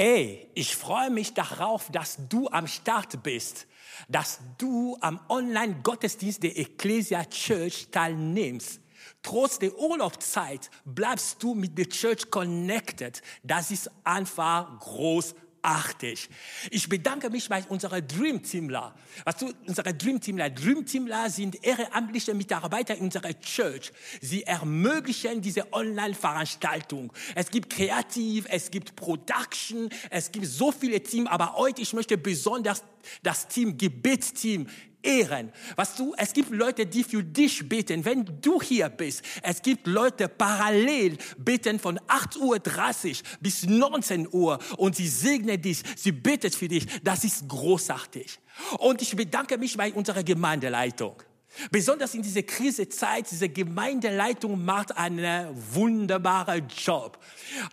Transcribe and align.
Ey, 0.00 0.48
ich 0.54 0.76
freue 0.76 1.10
mich 1.10 1.34
darauf, 1.34 1.90
dass 1.92 2.16
du 2.30 2.48
am 2.48 2.66
Start 2.66 3.22
bist, 3.22 3.66
dass 4.08 4.40
du 4.56 4.96
am 5.02 5.20
Online-Gottesdienst 5.28 6.42
der 6.42 6.58
Ecclesia 6.58 7.22
Church 7.26 7.88
teilnimmst. 7.90 8.80
Trotz 9.22 9.58
der 9.58 9.78
Urlaubszeit 9.78 10.70
bleibst 10.86 11.42
du 11.42 11.54
mit 11.54 11.76
der 11.76 11.86
Church 11.90 12.30
connected. 12.30 13.20
Das 13.42 13.70
ist 13.70 13.90
einfach 14.02 14.80
großartig 14.80 15.49
großartig. 15.62 16.28
Ich 16.70 16.88
bedanke 16.88 17.30
mich 17.30 17.48
bei 17.48 17.62
unserer 17.68 18.00
Dream 18.00 18.42
Teamler. 18.42 18.94
Weißt 19.24 19.42
du, 19.42 19.52
unsere 19.66 19.94
Dream 19.94 20.20
Teamler, 20.20 20.50
Dream 20.50 20.84
Teamler 20.86 21.30
sind 21.30 21.62
ehrenamtliche 21.64 22.34
Mitarbeiter 22.34 22.94
in 22.96 23.04
unserer 23.04 23.38
Church. 23.40 23.92
Sie 24.20 24.42
ermöglichen 24.44 25.40
diese 25.40 25.72
Online-Veranstaltung. 25.72 27.12
Es 27.34 27.50
gibt 27.50 27.70
Kreativ, 27.70 28.46
es 28.48 28.70
gibt 28.70 28.96
Production, 28.96 29.88
es 30.10 30.30
gibt 30.30 30.46
so 30.46 30.72
viele 30.72 31.02
Teams, 31.02 31.28
aber 31.28 31.54
heute, 31.54 31.82
ich 31.82 31.92
möchte 31.92 32.16
besonders 32.18 32.82
das 33.22 33.48
Team, 33.48 33.78
Gebetsteam 33.78 34.66
ehren. 35.02 35.52
Was 35.76 35.96
du, 35.96 36.14
es 36.16 36.32
gibt 36.32 36.50
Leute, 36.50 36.86
die 36.86 37.04
für 37.04 37.22
dich 37.22 37.68
beten, 37.68 38.04
wenn 38.04 38.24
du 38.40 38.60
hier 38.60 38.88
bist. 38.88 39.22
Es 39.42 39.62
gibt 39.62 39.86
Leute 39.86 40.28
parallel 40.28 41.16
beten 41.38 41.78
von 41.78 41.98
8.30 42.00 42.40
Uhr 43.10 43.16
bis 43.40 43.66
19 43.66 44.28
Uhr 44.32 44.58
und 44.76 44.96
sie 44.96 45.08
segnen 45.08 45.60
dich, 45.60 45.82
sie 45.96 46.12
betet 46.12 46.54
für 46.54 46.68
dich. 46.68 46.86
Das 47.02 47.24
ist 47.24 47.48
großartig. 47.48 48.38
Und 48.78 49.02
ich 49.02 49.14
bedanke 49.16 49.58
mich 49.58 49.76
bei 49.76 49.92
unserer 49.92 50.22
Gemeindeleitung. 50.22 51.22
Besonders 51.70 52.14
in 52.14 52.22
dieser 52.22 52.42
Krisezeit, 52.42 53.30
diese 53.30 53.48
Gemeindeleitung 53.48 54.64
macht 54.64 54.96
einen 54.96 55.48
wunderbaren 55.74 56.66
Job. 56.68 57.18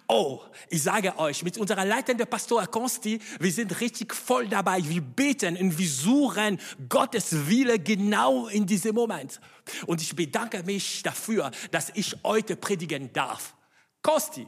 Oh, 0.08 0.42
ich 0.70 0.82
sage 0.82 1.18
euch, 1.20 1.44
mit 1.44 1.58
unserer 1.58 1.86
leitenden 1.86 2.28
Pastor 2.28 2.66
Konsti, 2.68 3.20
wir 3.40 3.52
sind 3.52 3.80
richtig 3.80 4.14
voll 4.14 4.48
dabei. 4.48 4.84
Wir 4.84 5.02
beten 5.02 5.56
und 5.58 5.78
wir 5.78 5.88
suchen 5.88 6.60
Gottes 6.90 7.48
Wille 7.48 7.80
genau 7.80 8.48
in 8.48 8.66
diesem 8.66 8.96
Moment. 8.96 9.40
Und 9.86 10.02
ich 10.02 10.16
bedanke 10.16 10.64
mich 10.64 11.04
dafür, 11.04 11.52
dass 11.72 11.92
ich 11.94 12.16
heute 12.24 12.56
predigen 12.56 13.14
darf. 13.14 13.56
Konsti, 14.02 14.48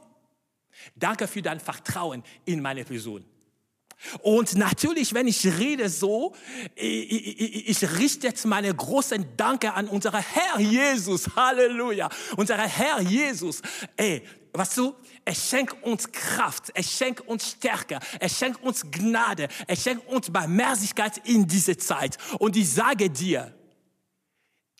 danke 0.96 1.28
für 1.28 1.42
dein 1.42 1.60
Vertrauen 1.60 2.24
in 2.46 2.62
meine 2.62 2.84
Person. 2.84 3.24
Und 4.22 4.56
natürlich, 4.56 5.14
wenn 5.14 5.28
ich 5.28 5.46
rede 5.46 5.90
so, 5.90 6.34
ich, 6.76 7.40
ich, 7.42 7.70
ich 7.84 7.98
richte 7.98 8.28
jetzt 8.28 8.46
meine 8.46 8.74
großen 8.74 9.26
Danke 9.36 9.74
an 9.74 9.88
unseren 9.88 10.22
Herr 10.22 10.60
Jesus. 10.60 11.36
Halleluja. 11.36 12.10
Unser 12.38 12.58
Herr 12.58 13.02
Jesus. 13.02 13.62
Ey, 13.98 14.24
weißt 14.54 14.78
du, 14.78 14.96
er 15.26 15.36
schenkt 15.36 15.84
uns 15.84 16.12
Kraft, 16.12 16.72
er 16.74 16.84
schenkt 16.84 17.28
uns 17.28 17.52
Stärke, 17.52 18.00
er 18.20 18.30
schenkt 18.30 18.64
uns 18.64 18.90
Gnade, 18.90 19.48
er 19.68 19.76
schenkt 19.76 20.08
uns 20.08 20.32
Barmherzigkeit 20.32 21.22
in 21.26 21.46
dieser 21.46 21.78
Zeit. 21.78 22.18
Und 22.40 22.56
ich 22.56 22.72
sage 22.72 23.10
dir, 23.10 23.54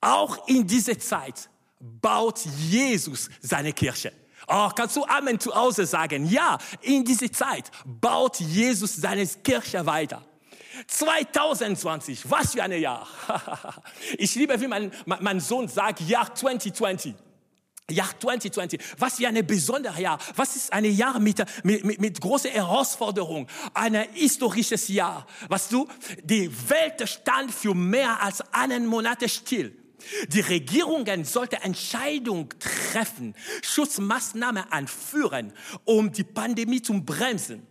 auch 0.02 0.48
in 0.48 0.66
dieser 0.66 0.98
Zeit 0.98 1.50
baut 1.80 2.40
Jesus 2.68 3.30
seine 3.42 3.74
Kirche. 3.74 4.12
Oh, 4.52 4.70
kannst 4.76 4.96
du 4.96 5.06
Amen 5.06 5.40
zu 5.40 5.54
Hause 5.54 5.86
sagen? 5.86 6.26
Ja, 6.26 6.58
in 6.82 7.06
dieser 7.06 7.32
Zeit 7.32 7.70
baut 7.86 8.40
Jesus 8.40 8.96
seine 8.96 9.26
Kirche 9.28 9.86
weiter. 9.86 10.24
2020, 10.88 12.30
was 12.30 12.54
für 12.54 12.64
ein 12.64 12.72
Jahr. 12.72 13.08
Ich 14.18 14.34
liebe, 14.34 14.60
wie 14.60 14.68
mein, 14.68 14.92
mein 15.06 15.40
Sohn 15.40 15.68
sagt, 15.68 16.02
Jahr 16.02 16.34
2020. 16.34 17.14
Jahr 17.92 18.10
2020, 18.20 18.80
was 18.98 19.16
für 19.16 19.28
ein 19.28 19.46
besonderes 19.46 20.00
Jahr. 20.00 20.20
Was 20.36 20.56
ist 20.56 20.74
ein 20.74 20.86
Jahr 20.86 21.20
mit, 21.20 21.44
mit, 21.64 22.00
mit, 22.00 22.22
großer 22.22 22.50
Herausforderung, 22.50 23.48
ein 23.74 23.96
historisches 24.14 24.88
Jahr. 24.88 25.28
Was 25.48 25.70
du, 25.70 25.88
die 26.24 26.50
Welt 26.70 27.08
stand 27.08 27.54
für 27.54 27.76
mehr 27.76 28.22
als 28.22 28.42
einen 28.52 28.88
Monat 28.88 29.30
still. 29.30 29.79
Die 30.30 30.42
Regierungen 30.42 31.26
sollten 31.26 31.62
Entscheidungen 31.62 32.50
treffen, 32.60 33.36
Schutzmaßnahmen 33.62 34.72
anführen, 34.72 35.54
um 35.86 36.12
die 36.12 36.24
Pandemie 36.24 36.82
zu 36.82 37.02
bremsen. 37.02 37.66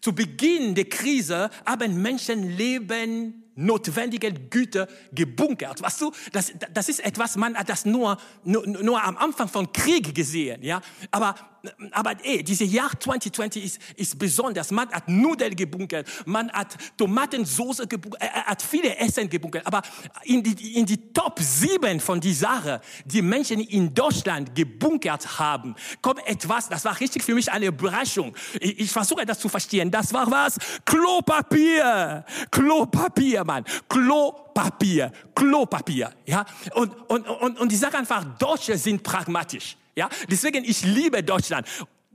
Zu 0.00 0.14
Beginn 0.14 0.74
der 0.74 0.86
Krise 0.86 1.50
haben 1.66 2.00
Menschenleben 2.00 3.44
notwendige 3.54 4.32
Güter 4.32 4.88
gebunkert. 5.12 5.82
Weißt 5.82 6.00
du, 6.00 6.12
das, 6.32 6.52
das 6.72 6.88
ist 6.88 7.04
etwas, 7.04 7.36
man 7.36 7.56
hat 7.56 7.68
das 7.68 7.84
nur, 7.84 8.16
nur, 8.44 8.66
nur 8.66 9.02
am 9.02 9.16
Anfang 9.16 9.48
von 9.48 9.72
Krieg 9.72 10.14
gesehen, 10.14 10.62
ja. 10.62 10.80
Aber, 11.10 11.34
aber 11.92 12.12
ey, 12.22 12.42
dieses 12.42 12.72
Jahr 12.72 12.90
2020 12.98 13.64
ist, 13.64 13.80
ist 13.96 14.18
besonders. 14.18 14.70
Man 14.70 14.90
hat 14.90 15.08
Nudeln 15.08 15.54
gebunkert, 15.54 16.08
man 16.26 16.50
hat 16.52 16.76
Tomatensauce 16.96 17.88
gebunkert, 17.88 18.22
er 18.22 18.46
hat 18.46 18.62
viele 18.62 18.96
Essen 18.96 19.28
gebunkert. 19.28 19.66
Aber 19.66 19.82
in 20.24 20.42
die, 20.42 20.78
in 20.78 20.86
die 20.86 21.12
Top 21.12 21.38
7 21.38 22.00
von 22.00 22.20
die 22.20 22.34
Sache, 22.34 22.80
die 23.04 23.22
Menschen 23.22 23.60
in 23.60 23.94
Deutschland 23.94 24.54
gebunkert 24.54 25.38
haben, 25.38 25.74
kommt 26.02 26.26
etwas, 26.26 26.68
das 26.68 26.84
war 26.84 26.98
richtig 27.00 27.22
für 27.22 27.34
mich 27.34 27.50
eine 27.50 27.66
Überraschung. 27.66 28.34
Ich, 28.60 28.80
ich 28.80 28.90
versuche 28.90 29.24
das 29.24 29.38
zu 29.38 29.48
verstehen. 29.48 29.90
Das 29.90 30.12
war 30.12 30.30
was? 30.30 30.58
Klopapier! 30.84 32.24
Klopapier! 32.50 33.44
Mann. 33.44 33.64
Klopapier, 33.88 35.12
Klopapier, 35.34 36.12
ja. 36.26 36.44
Und, 36.74 36.92
und, 37.08 37.26
und, 37.28 37.58
und 37.58 37.72
ich 37.72 37.78
sage 37.78 37.98
einfach, 37.98 38.24
Deutsche 38.38 38.76
sind 38.76 39.02
pragmatisch, 39.02 39.76
ja. 39.96 40.08
Deswegen, 40.30 40.64
ich 40.64 40.84
liebe 40.84 41.22
Deutschland. 41.22 41.66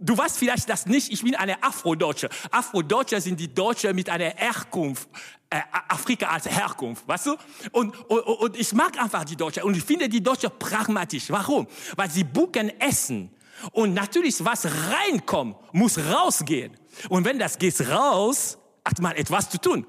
Du 0.02 0.18
weißt 0.18 0.38
vielleicht 0.38 0.70
das 0.70 0.86
nicht, 0.86 1.12
ich 1.12 1.24
bin 1.24 1.36
eine 1.36 1.62
Afrodeutsche. 1.62 2.30
Afrodeutsche 2.52 3.20
sind 3.20 3.38
die 3.40 3.54
Deutsche 3.54 3.94
mit 3.94 4.10
einer 4.10 4.30
Herkunft, 4.30 5.10
äh, 5.50 5.60
Afrika 5.90 6.28
als 6.28 6.46
Herkunft, 6.46 7.06
weißt 7.06 7.26
du? 7.26 7.36
Und, 7.72 7.98
und, 8.10 8.20
und 8.20 8.58
ich 8.58 8.72
mag 8.72 8.98
einfach 8.98 9.26
die 9.26 9.36
Deutsche 9.36 9.66
und 9.66 9.76
ich 9.76 9.84
finde 9.84 10.08
die 10.08 10.24
Deutsche 10.24 10.50
pragmatisch. 10.50 11.30
Warum? 11.30 11.68
Weil 11.98 12.10
sie 12.10 12.24
buchen 12.24 12.80
Essen. 12.80 13.30
Und 13.72 13.94
natürlich, 13.94 14.44
was 14.46 14.66
reinkommt, 14.66 15.58
muss 15.74 15.98
rausgehen. 15.98 16.78
Und 17.10 17.26
wenn 17.26 17.38
das 17.38 17.58
geht 17.58 17.82
raus, 17.90 18.58
hat 18.86 19.00
man 19.02 19.14
etwas 19.18 19.50
zu 19.50 19.58
tun. 19.60 19.86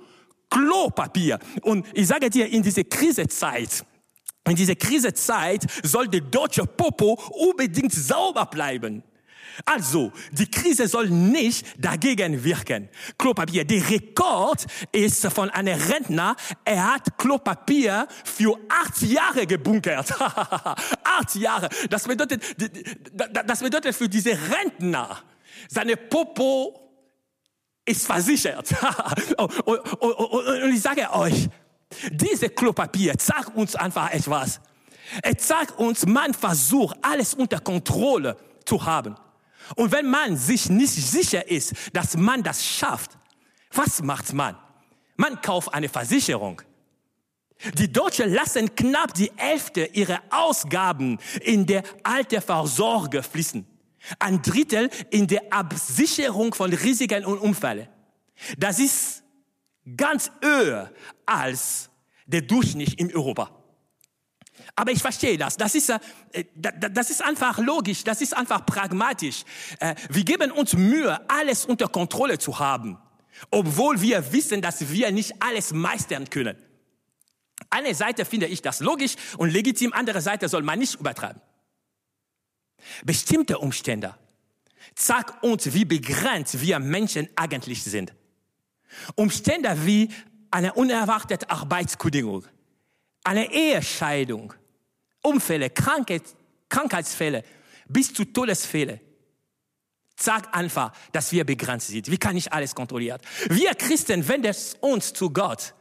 Klopapier. 0.48 1.38
Und 1.62 1.86
ich 1.94 2.08
sage 2.08 2.28
dir, 2.28 2.48
in 2.48 2.62
dieser 2.62 2.82
Krisezeit, 2.82 3.84
in 4.48 4.56
dieser 4.56 4.74
Krisezeit 4.74 5.66
soll 5.82 6.08
der 6.08 6.22
deutsche 6.22 6.64
Popo 6.66 7.20
unbedingt 7.30 7.92
sauber 7.92 8.46
bleiben. 8.46 9.02
Also, 9.64 10.12
die 10.32 10.50
Krise 10.50 10.88
soll 10.88 11.10
nicht 11.10 11.66
dagegen 11.78 12.42
wirken. 12.42 12.88
Klopapier. 13.18 13.64
Der 13.64 13.88
Rekord 13.90 14.66
ist 14.92 15.26
von 15.28 15.50
einem 15.50 15.78
Rentner. 15.78 16.36
Er 16.64 16.94
hat 16.94 17.18
Klopapier 17.18 18.06
für 18.24 18.58
acht 18.68 19.02
Jahre 19.02 19.46
gebunkert. 19.46 20.12
acht 20.20 21.34
Jahre. 21.34 21.68
Das 21.88 22.04
bedeutet, 22.04 22.42
das 23.44 23.60
bedeutet 23.60 23.94
für 23.94 24.08
diese 24.08 24.30
Rentner, 24.30 25.22
seine 25.68 25.96
Popo 25.96 26.80
ist 27.84 28.06
versichert. 28.06 28.70
und, 29.36 29.60
und, 29.60 30.02
und, 30.02 30.62
und 30.62 30.74
ich 30.74 30.80
sage 30.80 31.12
euch, 31.12 31.48
diese 32.10 32.48
Klopapier 32.48 33.14
sagt 33.18 33.56
uns 33.56 33.74
einfach 33.74 34.10
etwas. 34.10 34.60
Es 35.22 35.48
sagt 35.48 35.78
uns, 35.78 36.06
man 36.06 36.34
versucht, 36.34 36.96
alles 37.02 37.34
unter 37.34 37.60
Kontrolle 37.60 38.36
zu 38.64 38.84
haben. 38.84 39.16
Und 39.76 39.92
wenn 39.92 40.08
man 40.08 40.36
sich 40.36 40.68
nicht 40.68 40.92
sicher 40.92 41.48
ist, 41.48 41.74
dass 41.92 42.16
man 42.16 42.42
das 42.42 42.64
schafft, 42.64 43.18
was 43.72 44.02
macht 44.02 44.32
man? 44.32 44.56
Man 45.16 45.40
kauft 45.40 45.74
eine 45.74 45.88
Versicherung. 45.88 46.62
Die 47.74 47.92
Deutschen 47.92 48.32
lassen 48.32 48.74
knapp 48.74 49.14
die 49.14 49.30
Hälfte 49.36 49.84
ihrer 49.84 50.20
Ausgaben 50.30 51.18
in 51.42 51.66
der 51.66 51.82
Altersvorsorge 52.02 53.22
fließen 53.22 53.66
ein 54.18 54.42
Drittel 54.42 54.90
in 55.10 55.26
der 55.26 55.52
Absicherung 55.52 56.54
von 56.54 56.72
Risiken 56.72 57.24
und 57.24 57.38
Unfällen. 57.38 57.88
Das 58.58 58.78
ist 58.78 59.19
ganz 59.96 60.30
höher 60.42 60.92
als 61.26 61.90
der 62.26 62.42
Durchschnitt 62.42 62.94
in 62.94 63.14
Europa. 63.14 63.50
Aber 64.76 64.92
ich 64.92 65.00
verstehe 65.00 65.36
das. 65.36 65.56
Das 65.56 65.74
ist, 65.74 65.90
äh, 65.90 65.98
das 66.54 67.10
ist 67.10 67.22
einfach 67.22 67.58
logisch, 67.58 68.04
das 68.04 68.20
ist 68.20 68.36
einfach 68.36 68.64
pragmatisch. 68.66 69.44
Äh, 69.78 69.94
wir 70.10 70.24
geben 70.24 70.50
uns 70.50 70.74
Mühe, 70.74 71.18
alles 71.28 71.64
unter 71.64 71.88
Kontrolle 71.88 72.38
zu 72.38 72.58
haben, 72.58 72.98
obwohl 73.50 74.00
wir 74.00 74.32
wissen, 74.32 74.62
dass 74.62 74.90
wir 74.90 75.10
nicht 75.12 75.42
alles 75.42 75.72
meistern 75.72 76.28
können. 76.28 76.56
Eine 77.68 77.94
Seite 77.94 78.24
finde 78.24 78.46
ich 78.46 78.62
das 78.62 78.80
logisch 78.80 79.16
und 79.36 79.50
legitim, 79.50 79.92
andere 79.92 80.20
Seite 80.20 80.48
soll 80.48 80.62
man 80.62 80.78
nicht 80.78 80.94
übertreiben. 80.94 81.40
Bestimmte 83.04 83.58
Umstände 83.58 84.14
zeigen 84.94 85.32
uns, 85.42 85.72
wie 85.74 85.84
begrenzt 85.84 86.60
wir 86.60 86.78
Menschen 86.78 87.28
eigentlich 87.36 87.84
sind. 87.84 88.14
Umstände 89.14 89.74
wie 89.84 90.08
eine 90.50 90.72
unerwartete 90.72 91.48
Arbeitskündigung, 91.48 92.44
eine 93.24 93.52
Ehescheidung, 93.52 94.52
Unfälle, 95.22 95.70
Krankheit, 95.70 96.22
Krankheitsfälle 96.68 97.44
bis 97.88 98.12
zu 98.12 98.24
Todesfälle 98.24 99.00
Sag 100.22 100.54
einfach, 100.54 100.92
dass 101.12 101.32
wir 101.32 101.44
begrenzt 101.44 101.88
sind. 101.88 102.10
Wie 102.10 102.18
kann 102.18 102.36
ich 102.36 102.52
alles 102.52 102.74
kontrollieren? 102.74 103.20
Wir 103.48 103.74
Christen 103.74 104.28
wenden 104.28 104.54
uns 104.80 105.14
zu 105.14 105.30
Gott. 105.30 105.74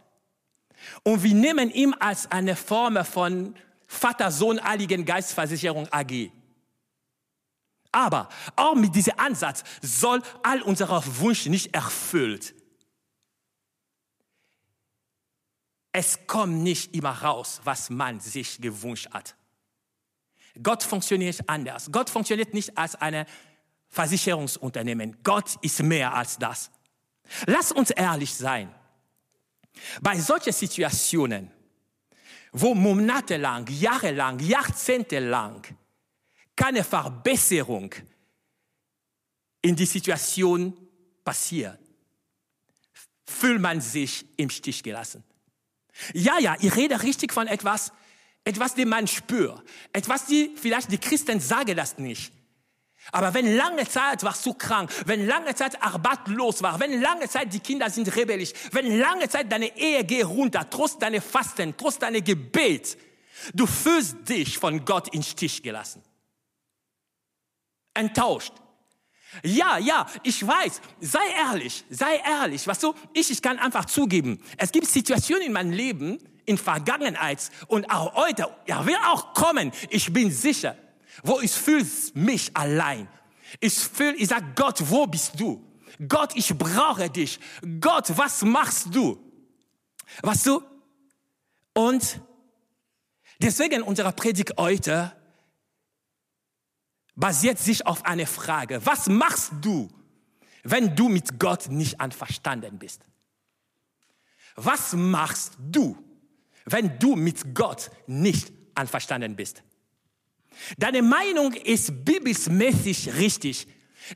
Und 1.03 1.23
wir 1.23 1.33
nehmen 1.33 1.69
ihn 1.69 1.93
als 1.99 2.31
eine 2.31 2.55
Form 2.55 3.03
von 3.03 3.53
Vater, 3.85 4.31
Sohn, 4.31 4.63
Heiligen 4.63 5.03
Geistversicherung 5.03 5.89
AG. 5.91 6.31
Aber 7.91 8.29
auch 8.55 8.75
mit 8.75 8.95
diesem 8.95 9.15
Ansatz 9.17 9.63
soll 9.81 10.21
all 10.41 10.61
unsere 10.61 11.03
Wünsche 11.19 11.49
nicht 11.49 11.73
erfüllt. 11.73 12.53
Es 15.91 16.27
kommt 16.27 16.63
nicht 16.63 16.93
immer 16.93 17.11
raus, 17.21 17.61
was 17.63 17.89
man 17.89 18.19
sich 18.19 18.61
gewünscht 18.61 19.09
hat. 19.11 19.35
Gott 20.61 20.83
funktioniert 20.83 21.47
anders. 21.47 21.89
Gott 21.91 22.09
funktioniert 22.09 22.53
nicht 22.53 22.77
als 22.77 22.95
ein 22.95 23.25
Versicherungsunternehmen. 23.87 25.17
Gott 25.23 25.57
ist 25.61 25.81
mehr 25.81 26.13
als 26.13 26.37
das. 26.37 26.69
Lass 27.45 27.71
uns 27.71 27.91
ehrlich 27.91 28.33
sein. 28.33 28.73
Bei 30.01 30.19
solchen 30.19 30.53
Situationen, 30.53 31.51
wo 32.51 32.73
monatelang, 32.73 33.67
jahrelang, 33.67 34.39
jahrzehntelang 34.39 35.63
keine 36.55 36.83
Verbesserung 36.83 37.93
in 39.61 39.75
die 39.75 39.85
Situation 39.85 40.75
passiert, 41.23 41.79
fühlt 43.25 43.61
man 43.61 43.79
sich 43.79 44.25
im 44.37 44.49
Stich 44.49 44.83
gelassen. 44.83 45.23
Ja, 46.13 46.39
ja, 46.39 46.55
ich 46.59 46.75
rede 46.75 47.01
richtig 47.03 47.33
von 47.33 47.47
etwas, 47.47 47.91
etwas, 48.43 48.75
dem 48.75 48.89
man 48.89 49.07
spürt. 49.07 49.61
Etwas, 49.93 50.25
die 50.25 50.55
vielleicht 50.55 50.91
die 50.91 50.97
Christen 50.97 51.39
sagen 51.39 51.75
das 51.75 51.97
nicht. 51.97 52.33
Aber 53.11 53.33
wenn 53.33 53.55
lange 53.55 53.87
Zeit 53.87 54.23
warst 54.23 54.45
du 54.45 54.53
krank, 54.53 54.91
wenn 55.05 55.25
lange 55.25 55.55
Zeit 55.55 55.81
arbeitslos 55.81 56.61
war, 56.61 56.79
wenn 56.79 57.01
lange 57.01 57.27
Zeit 57.27 57.53
die 57.53 57.59
Kinder 57.59 57.89
sind 57.89 58.15
rebellisch, 58.15 58.51
wenn 58.71 58.99
lange 58.99 59.27
Zeit 59.29 59.51
deine 59.51 59.75
Ehe 59.77 60.03
geht 60.03 60.25
runter, 60.25 60.69
trotz 60.69 60.97
deine 60.97 61.21
Fasten, 61.21 61.75
trotz 61.75 61.97
deine 61.97 62.21
Gebet, 62.21 62.97
du 63.53 63.65
fühlst 63.65 64.29
dich 64.29 64.57
von 64.57 64.85
Gott 64.85 65.13
in 65.13 65.23
Stich 65.23 65.63
gelassen. 65.63 66.03
Enttäuscht. 67.93 68.53
Ja, 69.43 69.77
ja, 69.77 70.07
ich 70.23 70.45
weiß. 70.45 70.81
Sei 70.99 71.19
ehrlich, 71.37 71.85
sei 71.89 72.17
ehrlich. 72.25 72.65
Weißt 72.67 72.83
du, 72.83 72.93
ich, 73.13 73.29
ich 73.31 73.41
kann 73.41 73.59
einfach 73.59 73.85
zugeben. 73.85 74.41
Es 74.57 74.71
gibt 74.71 74.87
Situationen 74.87 75.43
in 75.43 75.53
meinem 75.53 75.71
Leben, 75.71 76.19
in 76.45 76.57
Vergangenheit 76.57 77.51
und 77.67 77.89
auch 77.91 78.15
heute, 78.15 78.49
er 78.65 78.85
will 78.85 78.97
auch 79.07 79.33
kommen. 79.33 79.71
Ich 79.89 80.11
bin 80.11 80.31
sicher 80.31 80.75
wo 81.23 81.39
ich 81.39 81.51
fühle 81.51 81.85
mich 82.13 82.55
allein. 82.55 83.07
Ich 83.59 83.73
fühle, 83.73 84.15
ich 84.15 84.27
sage, 84.27 84.45
Gott, 84.55 84.77
wo 84.89 85.07
bist 85.07 85.39
du? 85.39 85.63
Gott, 86.07 86.35
ich 86.35 86.55
brauche 86.57 87.09
dich. 87.09 87.39
Gott, 87.79 88.15
was 88.17 88.43
machst 88.43 88.87
du? 88.91 89.17
Weißt 90.21 90.45
du? 90.45 90.63
Und 91.73 92.21
deswegen 93.39 93.81
unsere 93.81 94.11
Predigt 94.13 94.53
heute 94.57 95.11
basiert 97.19 97.59
sich 97.59 97.85
auf 97.85 98.05
eine 98.05 98.25
Frage. 98.25 98.85
Was 98.85 99.07
machst 99.07 99.51
du, 99.61 99.89
wenn 100.63 100.95
du 100.95 101.09
mit 101.09 101.37
Gott 101.39 101.69
nicht 101.69 101.99
einverstanden 101.99 102.79
bist? 102.79 103.01
Was 104.55 104.93
machst 104.93 105.53
du, 105.59 105.97
wenn 106.65 106.97
du 106.99 107.15
mit 107.15 107.53
Gott 107.53 107.91
nicht 108.07 108.51
einverstanden 108.75 109.35
bist? 109.35 109.63
Deine 110.77 111.01
Meinung 111.01 111.53
ist 111.53 112.05
bibelsmäßig 112.05 113.15
richtig. 113.15 113.67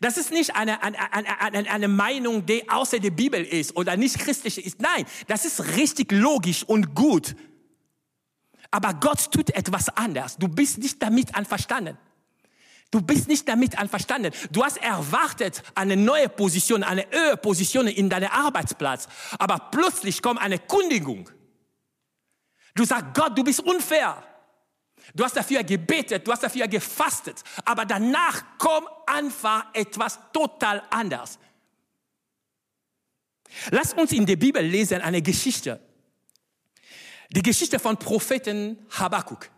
Das 0.02 0.18
ist 0.18 0.32
nicht 0.32 0.56
eine, 0.56 0.82
eine, 0.82 1.12
eine, 1.12 1.70
eine 1.70 1.88
Meinung, 1.88 2.46
die 2.46 2.68
außer 2.70 3.00
der 3.00 3.12
Bibel 3.12 3.44
ist 3.44 3.76
oder 3.76 3.98
nicht 3.98 4.18
christlich 4.18 4.66
ist. 4.66 4.82
Nein, 4.82 5.06
das 5.28 5.46
ist 5.46 5.76
richtig 5.76 6.12
logisch 6.12 6.64
und 6.64 6.96
gut. 6.96 7.36
Aber 8.72 8.94
Gott 8.94 9.32
tut 9.32 9.50
etwas 9.52 9.90
anders. 9.90 10.38
Du 10.38 10.48
bist 10.48 10.80
nicht 10.80 11.02
damit 11.02 11.36
einverstanden. 11.36 11.98
Du 12.94 13.02
bist 13.02 13.28
nicht 13.28 13.50
damit 13.50 13.76
einverstanden. 13.80 14.32
Du 14.52 14.64
hast 14.64 14.78
erwartet 14.78 15.64
eine 15.74 15.98
neue 15.98 16.30
Position, 16.30 16.84
eine 16.84 17.08
höhere 17.10 17.38
Position 17.38 17.88
in 17.88 18.08
deinem 18.08 18.30
Arbeitsplatz. 18.30 19.08
Aber 19.40 19.58
plötzlich 19.72 20.22
kommt 20.22 20.40
eine 20.40 20.60
Kündigung. 20.60 21.28
Du 22.76 22.86
sagst, 22.86 23.16
Gott, 23.16 23.36
du 23.36 23.44
bist 23.44 23.62
unfair. 23.62 24.24
Du 25.16 25.24
hast 25.24 25.36
dafür 25.36 25.64
gebetet, 25.64 26.28
du 26.28 26.32
hast 26.32 26.44
dafür 26.44 26.68
gefastet, 26.68 27.44
aber 27.66 27.84
danach 27.84 28.44
kommt 28.60 28.88
einfach 29.08 29.74
etwas 29.74 30.20
total 30.32 30.84
anders. 30.92 31.40
Lass 33.72 33.96
uns 33.96 34.12
in 34.12 34.28
der 34.28 34.36
Bibel 34.36 34.64
lesen 34.64 35.02
eine 35.02 35.24
Geschichte. 35.24 35.80
Die 37.32 37.42
Geschichte 37.42 37.80
von 37.80 37.98
Propheten 37.98 38.86
Habakkuk. 38.92 39.50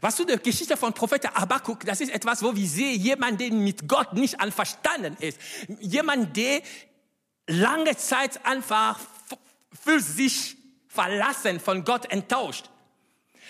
Was 0.00 0.16
du, 0.16 0.24
die 0.24 0.36
Geschichte 0.38 0.76
von 0.76 0.92
Propheten 0.92 1.32
Habakkuk, 1.34 1.84
das 1.84 2.00
ist 2.00 2.12
etwas, 2.12 2.42
wo 2.42 2.54
wir 2.54 2.66
sehen, 2.66 3.00
jemand, 3.00 3.40
der 3.40 3.52
mit 3.52 3.88
Gott 3.88 4.14
nicht 4.14 4.40
einverstanden 4.40 5.16
ist. 5.20 5.38
Jemand, 5.80 6.36
der 6.36 6.62
lange 7.46 7.96
Zeit 7.96 8.44
einfach 8.46 8.98
für 9.72 10.00
sich 10.00 10.56
verlassen, 10.88 11.60
von 11.60 11.84
Gott 11.84 12.10
enttäuscht. 12.10 12.70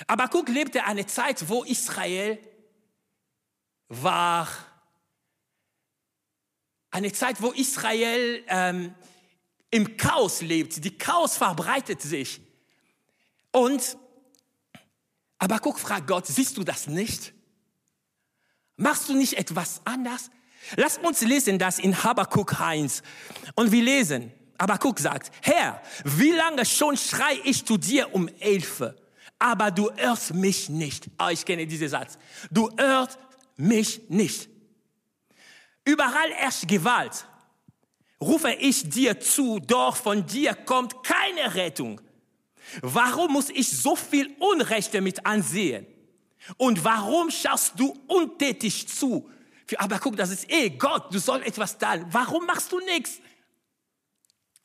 Aber 0.06 0.28
guck, 0.28 0.48
lebte 0.48 0.84
eine 0.84 1.06
Zeit, 1.06 1.48
wo 1.48 1.64
Israel 1.64 2.38
war, 3.88 4.48
eine 6.90 7.12
Zeit, 7.12 7.40
wo 7.40 7.50
Israel 7.52 8.44
ähm, 8.48 8.94
im 9.70 9.96
Chaos 9.96 10.42
lebt. 10.42 10.84
Die 10.84 10.96
Chaos 10.96 11.36
verbreitet 11.36 12.02
sich. 12.02 12.40
Und 13.50 13.96
aber 15.42 15.58
guck, 15.58 15.78
fragt 15.78 16.06
Gott, 16.06 16.26
siehst 16.26 16.56
du 16.56 16.64
das 16.64 16.86
nicht? 16.86 17.32
Machst 18.76 19.08
du 19.08 19.14
nicht 19.14 19.34
etwas 19.34 19.80
anders? 19.84 20.30
Lass 20.76 20.98
uns 20.98 21.20
lesen 21.22 21.58
das 21.58 21.78
in 21.78 22.04
Habakkuk 22.04 22.60
1. 22.60 23.02
Und 23.54 23.72
wir 23.72 23.82
lesen, 23.82 24.32
Habakkuk 24.58 24.98
sagt, 25.00 25.32
Herr, 25.42 25.82
wie 26.04 26.30
lange 26.30 26.64
schon 26.64 26.96
schrei 26.96 27.40
ich 27.44 27.64
zu 27.64 27.76
dir 27.76 28.14
um 28.14 28.28
Hilfe? 28.38 28.96
aber 29.42 29.72
du 29.72 29.90
hörst 29.96 30.34
mich 30.34 30.68
nicht. 30.68 31.10
Oh, 31.18 31.28
ich 31.28 31.44
kenne 31.44 31.66
diesen 31.66 31.88
Satz. 31.88 32.16
Du 32.48 32.70
hörst 32.76 33.18
mich 33.56 34.08
nicht. 34.08 34.48
Überall 35.84 36.32
herrscht 36.34 36.68
Gewalt. 36.68 37.26
Rufe 38.20 38.52
ich 38.52 38.88
dir 38.88 39.18
zu, 39.18 39.58
doch 39.58 39.96
von 39.96 40.24
dir 40.24 40.54
kommt 40.54 41.02
keine 41.02 41.56
Rettung. 41.56 42.00
Warum 42.80 43.32
muss 43.32 43.50
ich 43.50 43.68
so 43.68 43.96
viel 43.96 44.34
Unrechte 44.38 45.00
mit 45.00 45.26
ansehen? 45.26 45.86
Und 46.56 46.84
warum 46.84 47.30
schaust 47.30 47.78
du 47.78 47.94
untätig 48.08 48.88
zu? 48.88 49.28
Aber 49.76 49.98
guck, 49.98 50.16
das 50.16 50.30
ist 50.30 50.50
eh 50.50 50.70
Gott, 50.70 51.12
du 51.12 51.18
sollst 51.18 51.46
etwas 51.46 51.78
tun. 51.78 52.04
Warum 52.10 52.46
machst 52.46 52.72
du 52.72 52.80
nichts? 52.80 53.20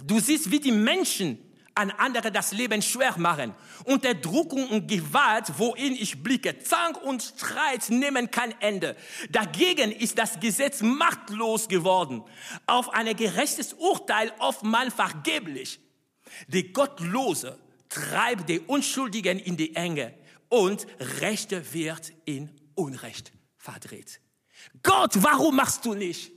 Du 0.03 0.19
siehst, 0.19 0.51
wie 0.51 0.59
die 0.59 0.71
Menschen 0.71 1.39
an 1.75 1.91
andere 1.91 2.31
das 2.31 2.51
Leben 2.53 2.81
schwer 2.81 3.17
machen. 3.17 3.53
Unterdrückung 3.85 4.67
und 4.69 4.87
Gewalt, 4.87 5.45
wohin 5.57 5.93
ich 5.93 6.21
blicke, 6.23 6.57
Zank 6.59 7.01
und 7.03 7.21
Streit 7.21 7.89
nehmen 7.89 8.31
kein 8.31 8.59
Ende. 8.61 8.95
Dagegen 9.29 9.91
ist 9.91 10.17
das 10.17 10.39
Gesetz 10.39 10.81
machtlos 10.81 11.67
geworden. 11.67 12.23
Auf 12.65 12.93
ein 12.93 13.15
gerechtes 13.15 13.73
Urteil 13.73 14.33
oftmals 14.39 14.93
vergeblich. 14.93 15.79
Die 16.47 16.73
Gottlose 16.73 17.57
treibt 17.89 18.49
die 18.49 18.59
Unschuldigen 18.59 19.39
in 19.39 19.57
die 19.57 19.75
Enge 19.75 20.13
und 20.49 20.87
Rechte 21.21 21.73
wird 21.73 22.11
in 22.25 22.49
Unrecht 22.75 23.31
verdreht. 23.57 24.21
Gott, 24.83 25.11
warum 25.15 25.55
machst 25.55 25.85
du 25.85 25.93
nicht? 25.93 26.31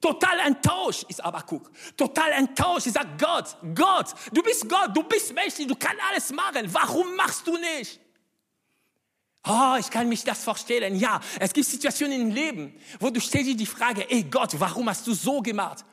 Total 0.00 0.38
enttäuscht 0.40 1.04
ist 1.08 1.24
Abakuk. 1.24 1.70
Total 1.96 2.32
enttäuscht. 2.32 2.86
Ich 2.86 2.92
sage, 2.92 3.08
Gott, 3.18 3.56
Gott, 3.74 4.14
du 4.32 4.42
bist 4.42 4.68
Gott, 4.68 4.94
du 4.94 5.02
bist 5.02 5.32
menschlich, 5.32 5.66
du 5.66 5.76
kannst 5.76 6.02
alles 6.10 6.30
machen. 6.30 6.68
Warum 6.72 7.16
machst 7.16 7.46
du 7.46 7.56
nicht? 7.56 8.00
Oh, 9.46 9.76
ich 9.78 9.90
kann 9.90 10.08
mich 10.08 10.24
das 10.24 10.42
vorstellen. 10.42 10.96
Ja, 10.96 11.20
es 11.38 11.52
gibt 11.52 11.66
Situationen 11.66 12.20
im 12.20 12.30
Leben, 12.30 12.78
wo 12.98 13.10
du 13.10 13.20
stellst 13.20 13.48
dir 13.48 13.56
die 13.56 13.66
Frage, 13.66 14.10
ey 14.10 14.24
Gott, 14.24 14.58
warum 14.58 14.88
hast 14.88 15.06
du 15.06 15.14
so 15.14 15.40
gemacht? 15.40 15.84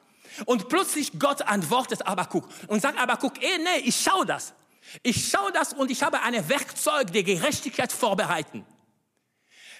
Und 0.45 0.69
plötzlich 0.69 1.19
Gott 1.19 1.41
antwortet 1.41 2.05
Abakuk 2.05 2.47
und 2.67 2.81
sagt 2.81 2.99
Abakuk, 2.99 3.41
ey, 3.41 3.57
nee, 3.57 3.83
ich 3.85 3.99
schau 4.01 4.23
das. 4.23 4.53
Ich 5.03 5.29
schau 5.29 5.49
das 5.51 5.73
und 5.73 5.91
ich 5.91 6.01
habe 6.03 6.21
ein 6.21 6.47
Werkzeug 6.49 7.11
der 7.11 7.23
Gerechtigkeit 7.23 7.91
vorbereiten. 7.91 8.65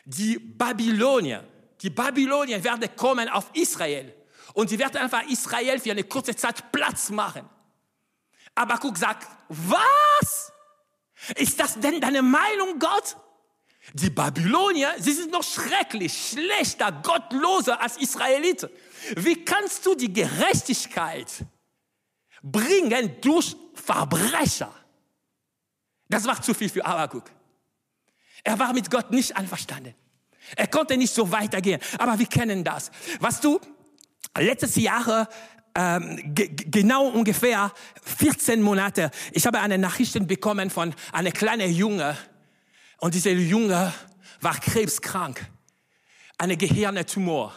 Die 0.06 0.38
Babylonier, 0.38 1.44
die 1.82 1.90
Babylonier 1.90 2.64
werden 2.64 2.90
kommen 2.96 3.30
auf 3.30 3.50
Israel 3.54 4.14
und 4.54 4.70
sie 4.70 4.80
werden 4.80 4.98
einfach 4.98 5.24
Israel 5.28 5.80
für 5.80 5.92
eine 5.92 6.04
kurze 6.04 6.36
Zeit 6.36 6.72
Platz 6.72 7.10
machen. 7.10 7.48
Aber 8.56 8.78
guck, 8.78 8.98
sagt, 8.98 9.28
was? 9.48 10.52
Ist 11.36 11.60
das 11.60 11.80
denn 11.80 12.02
deine 12.02 12.22
Meinung, 12.22 12.80
Gott? 12.80 13.16
Die 13.94 14.10
Babylonier, 14.10 14.94
sie 15.00 15.14
sind 15.14 15.32
noch 15.32 15.44
schrecklich, 15.44 16.30
schlechter, 16.32 16.92
gottloser 16.92 17.82
als 17.82 17.98
Israeliten. 17.98 18.70
Wie 19.16 19.44
kannst 19.44 19.86
du 19.86 19.96
die 19.96 20.12
Gerechtigkeit 20.12 21.46
bringen 22.42 23.16
durch 23.22 23.56
Verbrecher? 23.74 24.74
Das 26.08 26.26
war 26.26 26.42
zu 26.42 26.54
viel 26.54 26.70
für 26.70 26.84
Habakuk. 26.84 27.32
Er 28.44 28.60
war 28.60 28.74
mit 28.74 28.90
Gott 28.90 29.12
nicht 29.12 29.36
einverstanden. 29.36 29.94
Er 30.56 30.68
konnte 30.68 30.98
nicht 30.98 31.14
so 31.14 31.32
weitergehen. 31.32 31.80
Aber 31.98 32.18
wir 32.18 32.26
kennen 32.26 32.64
das. 32.64 32.92
Was 33.20 33.40
du 33.40 33.60
letztes 34.38 34.76
Jahr 34.76 35.30
ähm, 35.76 36.20
genau 36.36 37.08
ungefähr 37.08 37.72
14 38.04 38.62
Monate, 38.62 39.12
ich 39.32 39.46
habe 39.46 39.60
eine 39.60 39.78
Nachricht 39.78 40.28
bekommen 40.28 40.70
von 40.70 40.94
einer 41.14 41.32
kleinen 41.32 41.72
Junge 41.72 42.18
und 42.98 43.14
dieser 43.14 43.32
Junge 43.32 43.94
war 44.42 44.60
krebskrank, 44.60 45.46
eine 46.38 46.58
Gehirntumor. 46.58 47.54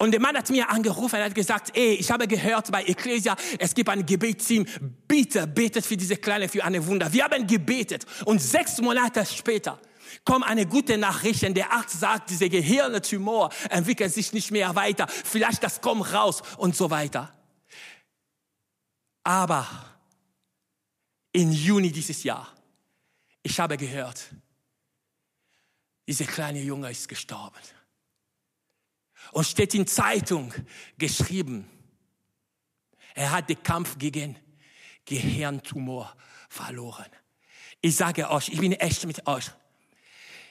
Und 0.00 0.12
der 0.12 0.20
Mann 0.20 0.36
hat 0.36 0.48
mir 0.50 0.68
angerufen 0.70 1.16
und 1.16 1.24
hat 1.24 1.34
gesagt, 1.34 1.76
ey, 1.76 1.94
ich 1.94 2.08
habe 2.10 2.28
gehört 2.28 2.70
bei 2.70 2.84
Ecclesia, 2.84 3.36
es 3.58 3.74
gibt 3.74 3.88
ein 3.88 4.06
Gebetsteam, 4.06 4.64
bitte 5.08 5.46
betet 5.48 5.84
für 5.84 5.96
diese 5.96 6.16
Kleine 6.16 6.48
für 6.48 6.62
eine 6.62 6.86
Wunder. 6.86 7.12
Wir 7.12 7.24
haben 7.24 7.44
gebetet 7.46 8.06
und 8.24 8.40
sechs 8.40 8.80
Monate 8.80 9.26
später 9.26 9.80
kommt 10.24 10.46
eine 10.46 10.66
gute 10.66 10.96
Nachricht, 10.96 11.42
denn 11.42 11.52
der 11.52 11.72
Arzt 11.72 11.98
sagt, 11.98 12.30
dieser 12.30 12.48
Gehirntumor 12.48 13.50
entwickelt 13.70 14.14
sich 14.14 14.32
nicht 14.32 14.52
mehr 14.52 14.74
weiter, 14.76 15.08
vielleicht 15.08 15.64
das 15.64 15.80
kommt 15.80 16.12
raus 16.12 16.42
und 16.58 16.76
so 16.76 16.90
weiter. 16.90 17.32
Aber 19.24 19.66
im 21.32 21.50
Juni 21.50 21.90
dieses 21.90 22.22
Jahr, 22.22 22.48
ich 23.42 23.58
habe 23.58 23.76
gehört, 23.76 24.26
dieser 26.06 26.24
kleine 26.24 26.62
Junge 26.62 26.90
ist 26.90 27.08
gestorben. 27.08 27.58
Und 29.32 29.46
steht 29.46 29.74
in 29.74 29.86
Zeitung 29.86 30.54
geschrieben, 30.96 31.68
er 33.14 33.32
hat 33.32 33.48
den 33.48 33.62
Kampf 33.62 33.98
gegen 33.98 34.36
Gehirntumor 35.04 36.14
verloren. 36.48 37.06
Ich 37.80 37.96
sage 37.96 38.30
euch, 38.30 38.48
ich 38.48 38.60
bin 38.60 38.72
echt 38.72 39.06
mit 39.06 39.26
euch. 39.26 39.50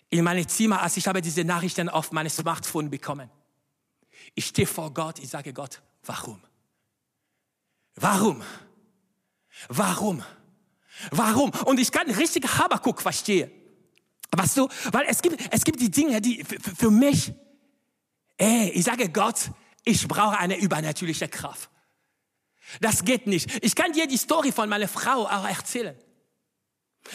In 0.10 0.24
meinem 0.24 0.48
Zimmer, 0.48 0.82
als 0.82 0.98
ich 0.98 1.08
habe 1.08 1.22
diese 1.22 1.44
Nachrichten 1.44 1.90
auf 1.90 2.12
meinem 2.12 2.30
Smartphone 2.30 2.90
bekommen. 2.90 3.30
Ich 4.36 4.48
stehe 4.48 4.68
vor 4.68 4.94
Gott, 4.94 5.20
ich 5.20 5.30
sage 5.30 5.54
Gott, 5.54 5.82
warum? 6.04 6.42
Warum? 7.96 8.44
Warum? 9.68 10.24
Warum? 11.12 11.52
Und 11.66 11.80
ich 11.80 11.92
kann 11.92 12.10
richtig 12.10 12.46
Habakuk 12.58 13.02
verstehen. 13.02 13.52
Weißt 14.32 14.58
du, 14.58 14.68
weil 14.92 15.06
es 15.08 15.22
gibt, 15.22 15.42
es 15.52 15.64
gibt 15.64 15.80
die 15.80 15.92
Dinge, 15.92 16.22
die 16.22 16.44
für, 16.44 16.60
für 16.60 16.92
mich 16.92 17.34
Ey, 18.38 18.70
ich 18.70 18.84
sage 18.84 19.10
Gott, 19.10 19.52
ich 19.84 20.08
brauche 20.08 20.38
eine 20.38 20.58
übernatürliche 20.58 21.28
Kraft. 21.28 21.70
Das 22.82 23.04
geht 23.04 23.28
nicht. 23.28 23.64
Ich 23.64 23.76
kann 23.76 23.94
dir 23.94 24.08
die 24.08 24.18
Story 24.18 24.52
von 24.52 24.70
meiner 24.70 24.88
Frau 24.88 25.26
auch 25.26 25.48
erzählen. 25.48 25.98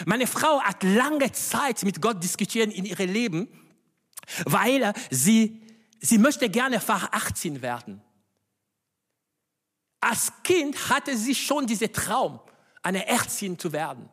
Meine 0.07 0.26
Frau 0.26 0.61
hat 0.62 0.83
lange 0.83 1.31
Zeit 1.33 1.83
mit 1.83 2.00
Gott 2.00 2.23
diskutieren 2.23 2.71
in 2.71 2.85
ihrem 2.85 3.12
Leben, 3.12 3.49
weil 4.45 4.93
sie, 5.11 5.61
sie 6.00 6.19
möchte 6.19 6.49
gerne 6.49 6.81
Fach 6.81 7.12
18 7.12 7.61
werden. 7.61 8.00
Als 10.00 10.33
Kind 10.43 10.88
hatte 10.88 11.17
sie 11.17 11.35
schon 11.35 11.67
diesen 11.67 11.93
Traum, 11.93 12.41
eine 12.83 13.07
Ärztin 13.07 13.59
zu 13.59 13.73
werden. 13.73 14.09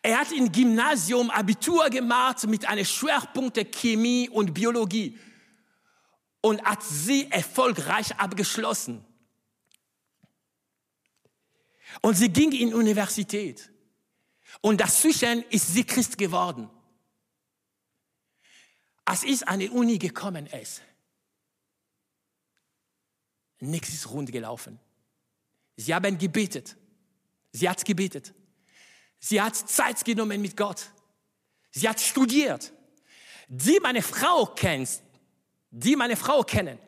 Er 0.00 0.20
hat 0.20 0.32
im 0.32 0.50
Gymnasium 0.50 1.30
Abitur 1.30 1.90
gemacht 1.90 2.46
mit 2.46 2.66
einem 2.66 2.84
Schwerpunkt 2.84 3.58
Chemie 3.74 4.28
und 4.28 4.54
Biologie 4.54 5.18
und 6.44 6.62
hat 6.62 6.82
sie 6.82 7.30
erfolgreich 7.30 8.14
abgeschlossen. 8.16 9.02
Und 12.02 12.16
sie 12.16 12.28
ging 12.28 12.52
in 12.52 12.68
die 12.68 12.74
Universität. 12.74 13.72
Und 14.60 14.78
dazwischen 14.78 15.42
ist 15.44 15.72
sie 15.72 15.84
Christ 15.84 16.18
geworden. 16.18 16.68
Als 19.06 19.22
ich 19.22 19.48
an 19.48 19.60
die 19.60 19.70
Uni 19.70 19.96
gekommen 19.96 20.44
ist, 20.44 20.82
nichts 23.60 23.94
ist 23.94 24.10
rund 24.10 24.30
gelaufen. 24.30 24.78
Sie 25.76 25.94
haben 25.94 26.18
gebetet. 26.18 26.76
Sie 27.52 27.70
hat 27.70 27.82
gebetet. 27.86 28.34
Sie 29.18 29.40
hat 29.40 29.56
Zeit 29.56 30.04
genommen 30.04 30.42
mit 30.42 30.58
Gott. 30.58 30.90
Sie 31.70 31.88
hat 31.88 32.02
studiert. 32.02 32.70
Die 33.48 33.80
meine 33.80 34.02
Frau 34.02 34.44
kennt, 34.44 35.03
die 35.76 35.96
meine 35.96 36.16
Frau 36.16 36.42
kennen, 36.42 36.78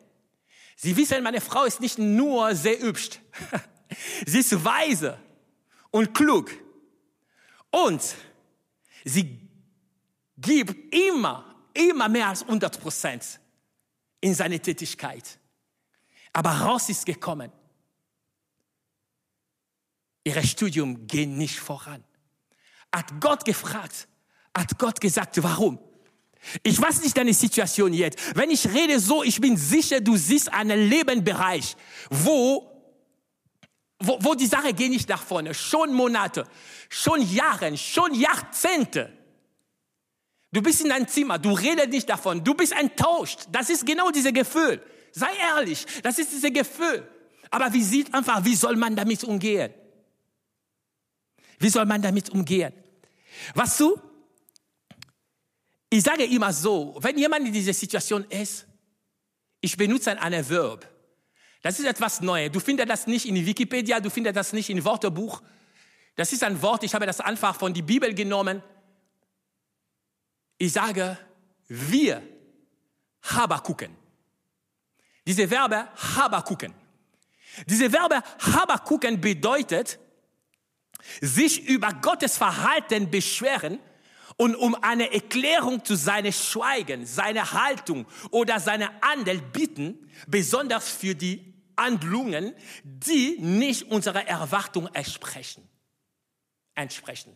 sie 0.77 0.95
wissen, 0.95 1.21
meine 1.21 1.41
Frau 1.41 1.65
ist 1.65 1.81
nicht 1.81 1.97
nur 1.97 2.55
sehr 2.55 2.79
hübsch, 2.79 3.19
sie 4.25 4.39
ist 4.39 4.63
weise 4.63 5.19
und 5.91 6.13
klug 6.13 6.51
und 7.69 8.01
sie 9.03 9.49
gibt 10.37 10.93
immer, 10.93 11.55
immer 11.73 12.07
mehr 12.07 12.29
als 12.29 12.43
100 12.43 12.79
Prozent 12.79 13.39
in 14.21 14.33
seine 14.33 14.59
Tätigkeit. 14.59 15.37
Aber 16.31 16.51
raus 16.51 16.87
ist 16.89 17.05
gekommen. 17.05 17.51
Ihr 20.23 20.43
Studium 20.43 21.07
geht 21.07 21.29
nicht 21.29 21.59
voran. 21.59 22.03
Hat 22.93 23.19
Gott 23.19 23.43
gefragt, 23.43 24.07
hat 24.55 24.77
Gott 24.77 25.01
gesagt, 25.01 25.41
warum? 25.43 25.79
Ich 26.63 26.81
weiß 26.81 27.01
nicht 27.01 27.17
deine 27.17 27.33
Situation 27.33 27.93
jetzt. 27.93 28.35
Wenn 28.35 28.49
ich 28.51 28.67
rede 28.67 28.99
so, 28.99 29.23
ich 29.23 29.39
bin 29.41 29.57
sicher, 29.57 30.01
du 30.01 30.15
siehst 30.17 30.51
einen 30.51 30.89
Lebensbereich, 30.89 31.75
wo, 32.09 32.71
wo, 33.99 34.17
wo 34.21 34.33
die 34.35 34.47
Sache 34.47 34.73
geht 34.73 34.89
nicht 34.89 35.09
nach 35.09 35.21
vorne. 35.21 35.53
Schon 35.53 35.93
Monate, 35.93 36.45
schon 36.89 37.21
Jahre, 37.21 37.75
schon 37.77 38.13
Jahrzehnte. 38.13 39.11
Du 40.51 40.61
bist 40.61 40.81
in 40.81 40.89
deinem 40.89 41.07
Zimmer, 41.07 41.37
du 41.37 41.51
redest 41.51 41.89
nicht 41.89 42.09
davon, 42.09 42.43
du 42.43 42.53
bist 42.53 42.71
enttäuscht. 42.71 43.41
Das 43.51 43.69
ist 43.69 43.85
genau 43.85 44.11
dieses 44.11 44.33
Gefühl. 44.33 44.81
Sei 45.11 45.29
ehrlich, 45.51 45.85
das 46.03 46.17
ist 46.19 46.31
dieses 46.31 46.53
Gefühl. 46.53 47.07
Aber 47.49 47.71
wie 47.73 47.83
sieht 47.83 48.13
einfach, 48.13 48.43
wie 48.45 48.55
soll 48.55 48.75
man 48.75 48.95
damit 48.95 49.23
umgehen? 49.23 49.73
Wie 51.59 51.69
soll 51.69 51.85
man 51.85 52.01
damit 52.01 52.29
umgehen? 52.29 52.73
Was 53.55 53.77
du? 53.77 53.99
Ich 55.89 56.03
sage 56.03 56.25
immer 56.25 56.51
so, 56.51 56.95
wenn 56.99 57.17
jemand 57.17 57.47
in 57.47 57.53
dieser 57.53 57.73
Situation 57.73 58.25
ist, 58.25 58.65
ich 59.61 59.75
benutze 59.77 60.19
ein 60.19 60.49
Verb. 60.49 60.87
Das 61.61 61.79
ist 61.79 61.85
etwas 61.85 62.21
Neues. 62.21 62.51
Du 62.51 62.59
findest 62.59 62.89
das 62.89 63.07
nicht 63.07 63.25
in 63.25 63.35
Wikipedia, 63.45 63.99
du 63.99 64.09
findest 64.09 64.35
das 64.35 64.53
nicht 64.53 64.69
in 64.69 64.83
Wörterbuch. 64.83 65.41
Das 66.15 66.33
ist 66.33 66.43
ein 66.43 66.61
Wort, 66.61 66.83
ich 66.83 66.93
habe 66.93 67.05
das 67.05 67.19
einfach 67.19 67.55
von 67.55 67.73
der 67.73 67.81
Bibel 67.81 68.13
genommen. 68.13 68.61
Ich 70.57 70.73
sage, 70.73 71.17
wir 71.67 72.21
Habakuken. 73.21 73.95
Diese 75.25 75.47
Verbe 75.47 75.87
Habakuken. 76.15 76.73
Diese 77.65 77.89
Verbe 77.89 78.23
Habakuken 78.39 79.19
bedeutet, 79.19 79.99
sich 81.21 81.67
über 81.67 81.91
Gottes 81.93 82.37
Verhalten 82.37 83.09
beschweren 83.09 83.79
und 84.37 84.55
um 84.55 84.75
eine 84.75 85.11
Erklärung 85.11 85.83
zu 85.83 85.95
seinem 85.95 86.31
Schweigen, 86.31 87.05
seiner 87.05 87.51
Haltung 87.51 88.05
oder 88.29 88.59
seiner 88.59 88.91
Handel 89.01 89.41
bitten, 89.41 90.09
besonders 90.27 90.89
für 90.89 91.15
die 91.15 91.53
Handlungen, 91.75 92.55
die 92.83 93.37
nicht 93.39 93.91
unserer 93.91 94.27
Erwartung 94.27 94.87
entsprechen. 94.93 95.67
entsprechen. 96.75 97.35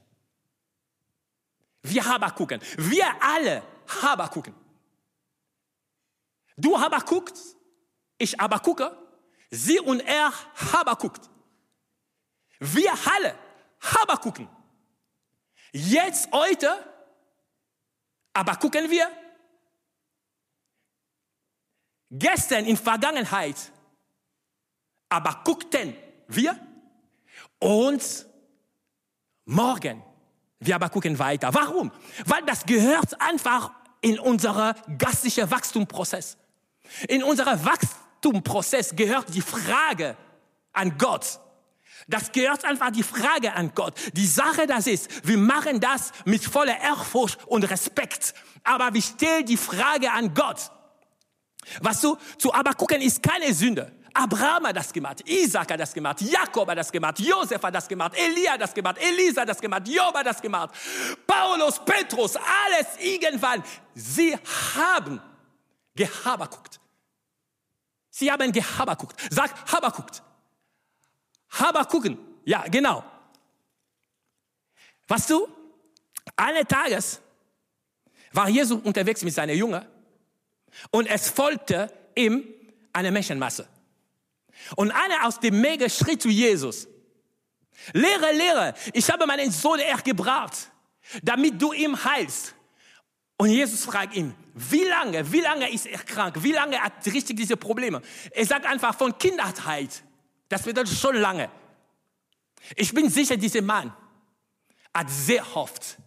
Wir 1.84 2.06
gucken. 2.36 2.62
Wir 2.78 3.06
alle 3.22 3.64
gucken. 4.30 4.54
Du 6.56 6.80
guckt, 7.00 7.40
ich 8.20 8.40
gucke, 8.60 8.96
sie 9.50 9.80
und 9.80 10.02
er 10.02 10.32
guckt. 10.96 11.30
Wir 12.60 12.94
alle 13.16 13.36
gucken. 14.18 14.48
Jetzt, 15.72 16.32
heute, 16.32 16.91
aber 18.34 18.56
gucken 18.56 18.90
wir, 18.90 19.10
gestern 22.10 22.66
in 22.66 22.78
Vergangenheit, 22.78 23.72
aber 25.10 25.42
guckten 25.44 25.96
wir 26.28 26.58
und 27.60 28.26
morgen, 29.46 30.04
wir 30.60 30.76
aber 30.76 30.90
gucken 30.90 31.18
weiter. 31.18 31.54
Warum? 31.54 31.92
Weil 32.26 32.44
das 32.46 32.66
gehört 32.66 33.20
einfach 33.20 33.72
in 34.02 34.20
unseren 34.20 34.76
geistlichen 34.98 35.50
Wachstumprozess. 35.50 36.38
In 37.08 37.24
unserem 37.24 37.64
Wachstumprozess 37.64 38.96
gehört 38.96 39.34
die 39.34 39.42
Frage 39.42 40.18
an 40.74 40.98
Gott, 40.98 41.40
Das 42.12 42.32
gehört 42.32 42.66
einfach 42.66 42.92
die 42.92 43.04
Frage 43.04 43.54
an 43.54 43.72
Gott. 43.74 43.94
Die 44.14 44.28
Sache 44.28 44.68
das 44.68 44.86
ist, 44.86 45.26
wir 45.26 45.38
machen 45.38 45.80
das 45.80 46.12
mit 46.26 46.44
voller 46.44 46.80
Ehrfurcht 46.80 47.40
und 47.48 47.64
Respekt. 47.64 48.34
Aber 48.64 48.94
wir 48.94 49.02
stellen 49.02 49.46
die 49.46 49.58
Frage 49.58 50.12
an 50.12 50.34
Gott. 50.34 50.72
Was 51.82 52.02
du 52.02 52.18
zu 52.38 52.54
aber 52.54 52.74
gucken 52.74 53.02
ist 53.02 53.24
keine 53.24 53.54
Sünde. 53.54 53.92
Abraham 54.14 54.68
hat 54.68 54.76
das 54.76 54.92
gemacht, 54.92 55.22
Isaac 55.26 55.72
hat 55.72 55.80
das 55.80 55.94
gemacht, 55.94 56.20
Jakob 56.22 56.68
hat 56.70 56.78
das 56.78 56.92
gemacht, 56.92 57.18
Josef 57.20 57.64
hat 57.64 57.74
das 57.74 57.88
gemacht, 57.88 58.14
Elia 58.18 58.54
hat 58.54 58.62
das 58.62 58.74
gemacht, 58.74 58.98
Elisa 59.00 59.42
hat 59.42 59.48
das 59.48 59.62
gemacht, 59.62 59.88
Job 59.88 60.14
hat 60.14 60.26
das 60.26 60.42
gemacht, 60.42 60.76
Paulus, 61.26 61.80
Petrus, 61.86 62.36
alles 62.36 62.88
irgendwann. 63.00 63.64
Sie 63.96 64.38
haben 64.76 65.22
gehaberguckt. 65.96 66.82
Sie 68.10 68.30
haben 68.30 68.52
gehaberguckt. 68.52 69.16
Sag 69.30 69.52
Haberguckt. 69.72 70.22
Habergucken. 71.52 72.18
Ja, 72.46 72.64
genau. 72.68 73.04
Was 75.08 75.28
du? 75.28 75.48
Eines 76.36 76.66
Tages 76.68 77.22
war 78.32 78.50
Jesus 78.50 78.82
unterwegs 78.82 79.24
mit 79.24 79.34
seiner 79.34 79.54
Jünger 79.54 79.86
und 80.92 81.08
es 81.08 81.30
folgte 81.30 81.92
ihm 82.16 82.46
eine 82.94 83.12
Menschenmasse. 83.12 83.68
Und 84.76 84.92
einer 84.92 85.26
aus 85.26 85.40
dem 85.40 85.60
Menge 85.60 85.90
schrie 85.90 86.18
zu 86.18 86.30
Jesus, 86.30 86.88
Lehre, 87.94 88.32
Lehre, 88.34 88.74
ich 88.94 89.10
habe 89.10 89.26
meinen 89.26 89.52
Sohn 89.52 89.80
ergebracht, 89.80 90.72
damit 91.24 91.62
du 91.62 91.74
ihm 91.74 92.02
heilst. 92.04 92.54
Und 93.38 93.50
Jesus 93.50 93.86
fragt 93.86 94.16
ihn, 94.16 94.36
wie 94.54 94.84
lange, 94.84 95.32
wie 95.32 95.42
lange 95.42 95.72
ist 95.72 95.88
er 95.88 95.98
krank? 96.00 96.44
Wie 96.44 96.52
lange 96.52 96.80
hat 96.80 97.06
er 97.06 97.14
richtig 97.14 97.38
diese 97.38 97.58
Probleme? 97.58 98.02
Er 98.32 98.46
sagt 98.46 98.66
einfach 98.66 98.96
von 98.96 99.18
Kindheit. 99.18 100.04
Das 100.52 100.64
bedeutet 100.64 100.98
schon 100.98 101.16
lange. 101.16 101.50
Ich 102.76 102.94
bin 102.94 103.10
sicher, 103.10 103.38
dieser 103.38 103.62
Mann 103.62 103.96
hat 104.94 105.10
sehr 105.10 105.56
oft, 105.56 105.98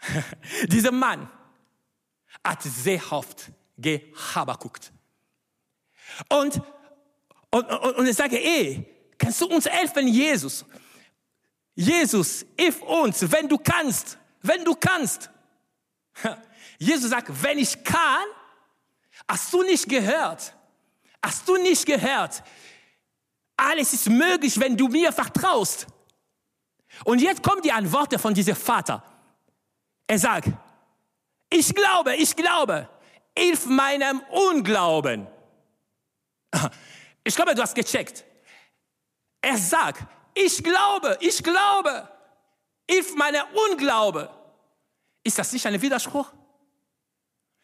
dieser 0.66 0.90
Mann 0.90 1.30
hat 2.42 2.62
sehr 2.62 3.12
oft 3.12 3.50
gehaberguckt. 3.76 4.92
Und 6.28 6.62
und, 7.50 7.68
und, 7.68 7.96
und 7.96 8.06
ich 8.06 8.16
sage, 8.16 8.38
ey, 8.38 8.86
kannst 9.18 9.40
du 9.40 9.46
uns 9.46 9.66
helfen, 9.66 10.06
Jesus? 10.06 10.64
Jesus, 11.74 12.46
hilf 12.56 12.80
uns, 12.82 13.30
wenn 13.30 13.48
du 13.48 13.58
kannst, 13.58 14.18
wenn 14.42 14.64
du 14.64 14.74
kannst. 14.74 15.30
Jesus 16.78 17.10
sagt, 17.10 17.30
wenn 17.42 17.58
ich 17.58 17.82
kann, 17.82 18.24
hast 19.28 19.52
du 19.52 19.62
nicht 19.62 19.88
gehört? 19.88 20.54
Hast 21.22 21.46
du 21.48 21.56
nicht 21.56 21.84
gehört? 21.84 22.42
Alles 23.60 23.92
ist 23.92 24.08
möglich, 24.08 24.58
wenn 24.58 24.74
du 24.74 24.88
mir 24.88 25.12
vertraust. 25.12 25.86
Und 27.04 27.20
jetzt 27.20 27.42
kommt 27.42 27.62
die 27.62 27.72
Antwort 27.72 28.18
von 28.18 28.32
diesem 28.32 28.56
Vater. 28.56 29.04
Er 30.06 30.18
sagt, 30.18 30.48
ich 31.50 31.74
glaube, 31.74 32.16
ich 32.16 32.34
glaube, 32.34 32.88
hilf 33.36 33.66
meinem 33.66 34.20
Unglauben. 34.30 35.26
Ich 37.22 37.36
glaube, 37.36 37.54
du 37.54 37.60
hast 37.60 37.74
gecheckt. 37.74 38.24
Er 39.42 39.58
sagt, 39.58 40.04
ich 40.32 40.64
glaube, 40.64 41.18
ich 41.20 41.42
glaube, 41.42 42.08
hilf 42.90 43.14
meiner 43.14 43.46
Unglaube. 43.68 44.30
Ist 45.22 45.38
das 45.38 45.52
nicht 45.52 45.66
ein 45.66 45.80
Widerspruch? 45.82 46.32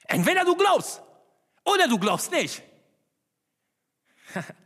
Entweder 0.04 0.44
du 0.44 0.54
glaubst 0.56 1.02
oder 1.64 1.88
du 1.88 1.98
glaubst 1.98 2.30
nicht. 2.30 2.62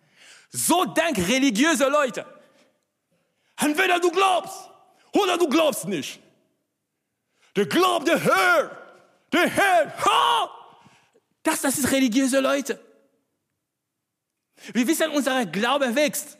so 0.50 0.85
denken 0.85 1.25
religiöse 1.25 1.88
Leute. 1.88 2.26
Entweder 3.57 4.00
du 4.00 4.11
glaubst 4.11 4.71
oder 5.12 5.38
du 5.38 5.49
glaubst 5.49 5.87
nicht. 5.87 6.21
Der 7.57 7.66
Glaub, 7.66 8.04
der 8.04 8.19
Herr, 8.19 8.76
der 9.33 9.49
Herr, 9.49 10.04
ha! 10.04 10.50
Das, 11.42 11.62
das 11.62 11.78
ist 11.78 11.90
religiöse 11.90 12.40
Leute. 12.40 12.78
Wir 14.73 14.87
wissen, 14.87 15.11
unser 15.11 15.47
Glaube 15.47 15.95
wächst. 15.95 16.37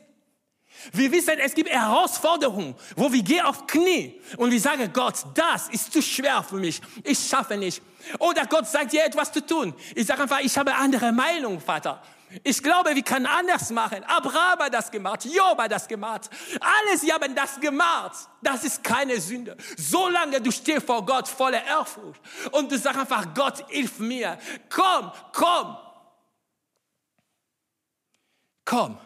Wir 0.93 1.11
wissen, 1.11 1.37
es 1.39 1.53
gibt 1.53 1.69
Herausforderungen, 1.69 2.75
wo 2.95 3.11
wir 3.11 3.21
gehen 3.21 3.45
auf 3.45 3.67
Knie 3.67 4.19
und 4.37 4.51
wir 4.51 4.59
sagen, 4.59 4.91
Gott, 4.93 5.15
das 5.35 5.69
ist 5.69 5.91
zu 5.91 6.01
schwer 6.01 6.43
für 6.43 6.55
mich. 6.55 6.81
Ich 7.03 7.19
schaffe 7.19 7.57
nicht. 7.57 7.81
Oder 8.19 8.45
Gott 8.45 8.67
sagt 8.67 8.93
dir 8.93 9.05
etwas 9.05 9.31
zu 9.31 9.45
tun. 9.45 9.75
Ich 9.95 10.07
sage 10.07 10.23
einfach, 10.23 10.39
ich 10.39 10.57
habe 10.57 10.73
andere 10.73 11.11
Meinung, 11.11 11.59
Vater. 11.59 12.01
Ich 12.43 12.61
glaube, 12.63 12.95
wir 12.95 13.03
können 13.03 13.25
anders 13.25 13.69
machen. 13.71 14.03
Abraham 14.05 14.59
hat 14.59 14.73
das 14.73 14.89
gemacht, 14.89 15.25
Job 15.25 15.57
hat 15.57 15.71
das 15.71 15.87
gemacht. 15.87 16.29
Alle, 16.59 16.97
sie 16.97 17.11
haben 17.11 17.35
das 17.35 17.59
gemacht. 17.59 18.15
Das 18.41 18.63
ist 18.63 18.83
keine 18.83 19.19
Sünde. 19.19 19.57
Solange 19.77 20.41
du 20.41 20.51
stehst 20.51 20.85
vor 20.85 21.05
Gott 21.05 21.27
voller 21.27 21.63
Ehrfurcht 21.63 22.21
und 22.51 22.71
du 22.71 22.77
sagst 22.77 22.99
einfach, 22.99 23.33
Gott, 23.33 23.65
hilf 23.69 23.99
mir. 23.99 24.37
Komm, 24.69 25.11
komm, 25.33 25.77
komm. 28.65 28.97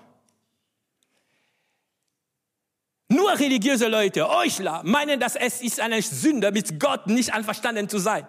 Nur 3.07 3.37
religiöse 3.37 3.87
Leute, 3.87 4.29
Euchler, 4.29 4.81
meinen, 4.83 5.19
dass 5.19 5.35
es 5.35 5.61
ist 5.61 5.79
eine 5.79 6.01
Sünde, 6.01 6.51
mit 6.51 6.79
Gott 6.79 7.07
nicht 7.07 7.33
einverstanden 7.33 7.87
zu 7.87 7.99
sein. 7.99 8.27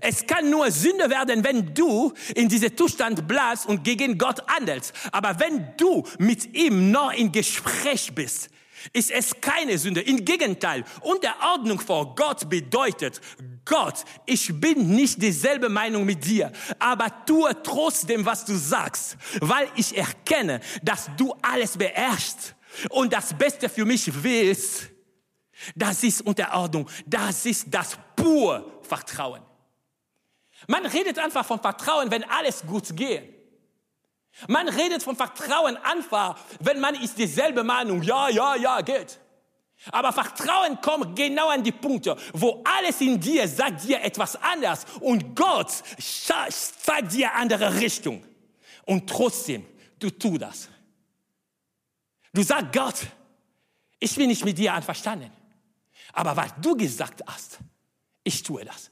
Es 0.00 0.26
kann 0.26 0.48
nur 0.50 0.70
Sünde 0.70 1.10
werden, 1.10 1.44
wenn 1.44 1.74
du 1.74 2.12
in 2.34 2.48
diesem 2.48 2.76
Zustand 2.76 3.28
bleibst 3.28 3.66
und 3.66 3.84
gegen 3.84 4.18
Gott 4.18 4.46
handelst. 4.48 4.92
Aber 5.12 5.38
wenn 5.38 5.76
du 5.76 6.06
mit 6.18 6.54
ihm 6.54 6.90
noch 6.90 7.12
in 7.12 7.30
Gespräch 7.30 8.12
bist, 8.14 8.48
ist 8.92 9.10
es 9.10 9.40
keine 9.40 9.78
Sünde. 9.78 10.00
Im 10.00 10.24
Gegenteil, 10.24 10.84
Unterordnung 11.02 11.78
vor 11.78 12.14
Gott 12.14 12.48
bedeutet, 12.48 13.20
Gott, 13.64 14.04
ich 14.26 14.48
bin 14.60 14.94
nicht 14.94 15.22
dieselbe 15.22 15.68
Meinung 15.68 16.04
mit 16.04 16.24
dir, 16.24 16.50
aber 16.78 17.24
tue 17.24 17.50
trotzdem, 17.62 18.24
was 18.24 18.44
du 18.44 18.56
sagst, 18.56 19.16
weil 19.40 19.68
ich 19.76 19.96
erkenne, 19.96 20.60
dass 20.82 21.10
du 21.16 21.34
alles 21.42 21.76
beherrschst 21.76 22.56
und 22.90 23.12
das 23.12 23.34
Beste 23.34 23.68
für 23.68 23.84
mich 23.84 24.10
willst. 24.22 24.88
Das 25.76 26.02
ist 26.02 26.22
Unterordnung. 26.22 26.88
Das 27.06 27.46
ist 27.46 27.66
das 27.70 27.96
pure 28.16 28.80
Vertrauen. 28.82 29.42
Man 30.66 30.86
redet 30.86 31.18
einfach 31.18 31.44
von 31.44 31.60
Vertrauen, 31.60 32.10
wenn 32.10 32.24
alles 32.24 32.64
gut 32.66 32.96
geht. 32.96 33.42
Man 34.48 34.68
redet 34.68 35.02
von 35.02 35.16
Vertrauen 35.16 35.76
einfach, 35.76 36.38
wenn 36.60 36.80
man 36.80 36.94
ist 36.94 37.18
dieselbe 37.18 37.62
Meinung, 37.62 38.02
ja, 38.02 38.28
ja, 38.28 38.56
ja, 38.56 38.80
geht. 38.80 39.18
Aber 39.90 40.12
Vertrauen 40.12 40.80
kommt 40.80 41.16
genau 41.16 41.48
an 41.48 41.62
die 41.62 41.72
Punkte, 41.72 42.16
wo 42.32 42.62
alles 42.64 43.00
in 43.00 43.20
dir 43.20 43.48
sagt 43.48 43.82
dir 43.82 44.00
etwas 44.02 44.36
anders 44.36 44.86
und 45.00 45.34
Gott 45.34 45.70
zeigt 45.98 47.12
dir 47.12 47.34
andere 47.34 47.74
Richtung. 47.80 48.24
Und 48.84 49.08
trotzdem, 49.10 49.66
du 49.98 50.10
tu 50.10 50.38
das. 50.38 50.68
Du 52.32 52.42
sagst 52.42 52.72
Gott, 52.72 53.06
ich 53.98 54.14
bin 54.14 54.28
nicht 54.28 54.44
mit 54.44 54.56
dir 54.56 54.72
einverstanden. 54.72 55.32
Aber 56.12 56.36
was 56.36 56.52
du 56.60 56.76
gesagt 56.76 57.22
hast, 57.26 57.58
ich 58.22 58.42
tue 58.42 58.64
das. 58.64 58.91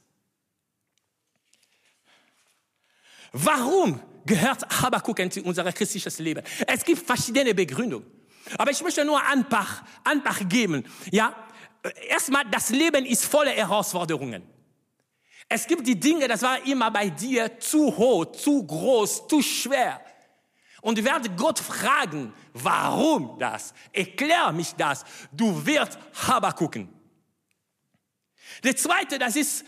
Warum 3.31 3.99
gehört 4.25 4.63
Habakkuk 4.81 5.19
in 5.19 5.43
unser 5.43 5.71
christliches 5.71 6.19
Leben? 6.19 6.43
Es 6.67 6.83
gibt 6.83 7.05
verschiedene 7.05 7.53
Begründungen. 7.53 8.09
Aber 8.57 8.71
ich 8.71 8.81
möchte 8.81 9.05
nur 9.05 9.21
ein 9.23 9.47
paar 9.47 9.85
geben. 10.47 10.83
Ja, 11.11 11.33
erstmal, 12.09 12.45
das 12.49 12.69
Leben 12.69 13.05
ist 13.05 13.25
voller 13.25 13.51
Herausforderungen. 13.51 14.43
Es 15.47 15.67
gibt 15.67 15.85
die 15.85 15.99
Dinge, 15.99 16.27
das 16.27 16.41
war 16.41 16.65
immer 16.65 16.91
bei 16.91 17.09
dir 17.09 17.59
zu 17.59 17.95
hoch, 17.95 18.31
zu 18.31 18.65
groß, 18.65 19.27
zu 19.27 19.41
schwer. 19.41 20.01
Und 20.81 20.97
du 20.97 21.03
wirst 21.03 21.37
Gott 21.37 21.59
fragen, 21.59 22.33
warum 22.53 23.37
das? 23.37 23.73
Erklär 23.93 24.51
mich 24.51 24.73
das. 24.73 25.03
Du 25.31 25.65
wirst 25.65 25.97
Habakuken. 26.27 26.89
Der 28.63 28.75
zweite, 28.75 29.19
das 29.19 29.35
ist, 29.35 29.65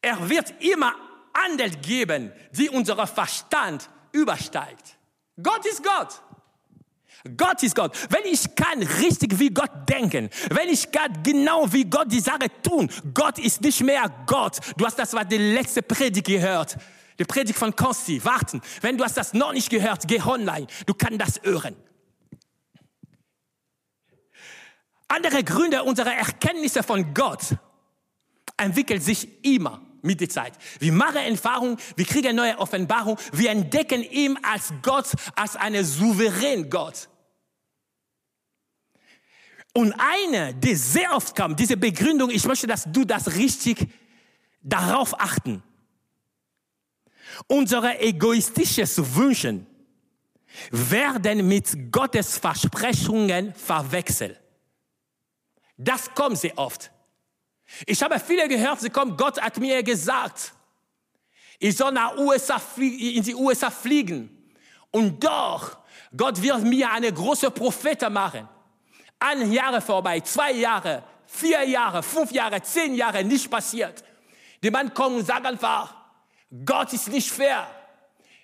er 0.00 0.28
wird 0.28 0.54
immer 0.62 0.94
Handel 1.34 1.70
geben, 1.70 2.32
die 2.52 2.68
unser 2.68 3.06
Verstand 3.06 3.88
übersteigt. 4.12 4.96
Gott 5.42 5.64
ist 5.66 5.82
Gott. 5.82 6.22
Gott 7.36 7.62
ist 7.62 7.76
Gott. 7.76 7.96
Wenn 8.10 8.24
ich 8.24 8.54
kann 8.54 8.82
richtig 8.82 9.38
wie 9.38 9.50
Gott 9.50 9.70
denken, 9.88 10.28
wenn 10.50 10.68
ich 10.68 10.90
kann 10.90 11.22
genau 11.22 11.72
wie 11.72 11.84
Gott 11.84 12.10
die 12.10 12.20
Sache 12.20 12.50
tun, 12.62 12.90
Gott 13.14 13.38
ist 13.38 13.60
nicht 13.60 13.80
mehr 13.82 14.10
Gott. 14.26 14.58
Du 14.76 14.84
hast 14.84 14.98
das 14.98 15.14
war 15.14 15.24
die 15.24 15.38
letzte 15.38 15.82
Predigt 15.82 16.26
gehört. 16.26 16.76
Die 17.18 17.24
Predigt 17.24 17.58
von 17.58 17.76
Konsti. 17.76 18.24
Warten. 18.24 18.60
Wenn 18.80 18.98
du 18.98 19.04
hast 19.04 19.16
das 19.16 19.34
noch 19.34 19.52
nicht 19.52 19.70
gehört, 19.70 20.08
geh 20.08 20.20
online. 20.20 20.66
Du 20.86 20.94
kannst 20.94 21.20
das 21.20 21.40
hören. 21.42 21.76
Andere 25.06 25.44
Gründe 25.44 25.84
unserer 25.84 26.14
Erkenntnisse 26.14 26.82
von 26.82 27.14
Gott 27.14 27.54
entwickeln 28.56 29.00
sich 29.00 29.44
immer 29.44 29.80
mit 30.02 30.20
der 30.20 30.28
Zeit. 30.28 30.54
Wir 30.78 30.92
machen 30.92 31.16
Erfahrung, 31.16 31.78
wir 31.96 32.04
kriegen 32.04 32.36
neue 32.36 32.58
Offenbarung, 32.58 33.18
wir 33.32 33.50
entdecken 33.50 34.02
ihn 34.02 34.38
als 34.42 34.72
Gott, 34.82 35.10
als 35.34 35.56
einen 35.56 35.84
souveränen 35.84 36.68
Gott. 36.68 37.08
Und 39.74 39.94
eine, 39.94 40.54
die 40.54 40.74
sehr 40.74 41.14
oft 41.14 41.34
kam, 41.34 41.56
diese 41.56 41.76
Begründung, 41.76 42.30
ich 42.30 42.44
möchte, 42.44 42.66
dass 42.66 42.84
du 42.84 43.04
das 43.04 43.34
richtig 43.34 43.88
darauf 44.62 45.18
achten. 45.18 45.62
Unsere 47.46 47.98
egoistisches 48.00 49.14
Wünschen 49.14 49.66
werden 50.70 51.48
mit 51.48 51.90
Gottes 51.90 52.36
Versprechungen 52.36 53.54
verwechselt. 53.54 54.38
Das 55.78 56.14
kommt 56.14 56.38
sehr 56.38 56.56
oft. 56.58 56.91
Ich 57.86 58.02
habe 58.02 58.18
viele 58.20 58.48
gehört, 58.48 58.80
sie 58.80 58.90
kommen, 58.90 59.16
Gott 59.16 59.40
hat 59.40 59.58
mir 59.58 59.82
gesagt, 59.82 60.52
ich 61.58 61.76
soll 61.76 61.92
nach 61.92 62.16
USA 62.16 62.60
in 62.76 63.22
die 63.22 63.34
USA 63.34 63.70
fliegen. 63.70 64.50
Und 64.90 65.22
doch, 65.22 65.78
Gott 66.16 66.42
wird 66.42 66.62
mir 66.62 66.90
eine 66.90 67.12
große 67.12 67.50
Prophete 67.50 68.10
machen. 68.10 68.48
Ein 69.18 69.52
Jahre 69.52 69.80
vorbei, 69.80 70.20
zwei 70.20 70.52
Jahre, 70.52 71.04
vier 71.26 71.62
Jahre, 71.62 72.02
fünf 72.02 72.32
Jahre, 72.32 72.60
zehn 72.62 72.94
Jahre, 72.94 73.22
nicht 73.24 73.50
passiert. 73.50 74.02
Die 74.62 74.70
Mann 74.70 74.92
kommt 74.92 75.16
und 75.18 75.26
sagt 75.26 75.46
einfach, 75.46 75.94
Gott 76.64 76.92
ist 76.92 77.08
nicht 77.08 77.30
fair. 77.30 77.66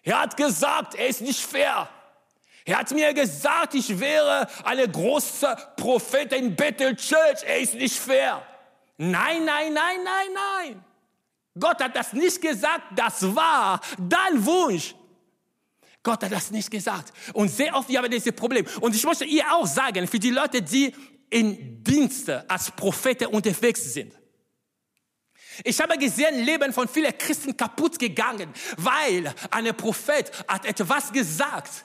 Er 0.02 0.20
hat 0.20 0.36
gesagt, 0.36 0.94
er 0.94 1.08
ist 1.08 1.20
nicht 1.20 1.40
fair. 1.40 1.88
Er 2.64 2.78
hat 2.78 2.90
mir 2.92 3.12
gesagt, 3.12 3.74
ich 3.74 3.98
wäre 3.98 4.46
eine 4.64 4.88
große 4.88 5.56
Prophet 5.76 6.32
in 6.32 6.54
Bethel 6.54 6.94
Church. 6.96 7.42
Er 7.44 7.60
ist 7.60 7.74
nicht 7.74 7.98
fair. 7.98 8.42
Nein, 8.98 9.44
nein, 9.44 9.72
nein, 9.72 9.98
nein, 10.04 10.28
nein. 10.34 10.84
Gott 11.58 11.80
hat 11.80 11.96
das 11.96 12.12
nicht 12.12 12.40
gesagt, 12.40 12.82
das 12.96 13.34
war 13.34 13.80
dein 13.98 14.44
Wunsch. 14.44 14.94
Gott 16.02 16.22
hat 16.22 16.32
das 16.32 16.50
nicht 16.50 16.70
gesagt. 16.70 17.12
Und 17.32 17.48
sehr 17.48 17.74
oft 17.74 17.88
haben 17.88 18.04
wir 18.04 18.08
dieses 18.08 18.32
Problem. 18.32 18.66
Und 18.80 18.94
ich 18.94 19.04
möchte 19.04 19.24
ihr 19.24 19.44
auch 19.52 19.66
sagen, 19.66 20.06
für 20.06 20.18
die 20.18 20.30
Leute, 20.30 20.62
die 20.62 20.94
in 21.30 21.82
Dienste 21.82 22.48
als 22.48 22.70
Propheten 22.70 23.26
unterwegs 23.26 23.92
sind. 23.92 24.14
Ich 25.64 25.80
habe 25.80 25.98
gesehen, 25.98 26.44
Leben 26.44 26.72
von 26.72 26.88
vielen 26.88 27.16
Christen 27.18 27.56
kaputt 27.56 27.98
gegangen, 27.98 28.52
weil 28.76 29.34
ein 29.50 29.76
Prophet 29.76 30.30
hat 30.46 30.64
etwas 30.64 31.12
gesagt, 31.12 31.84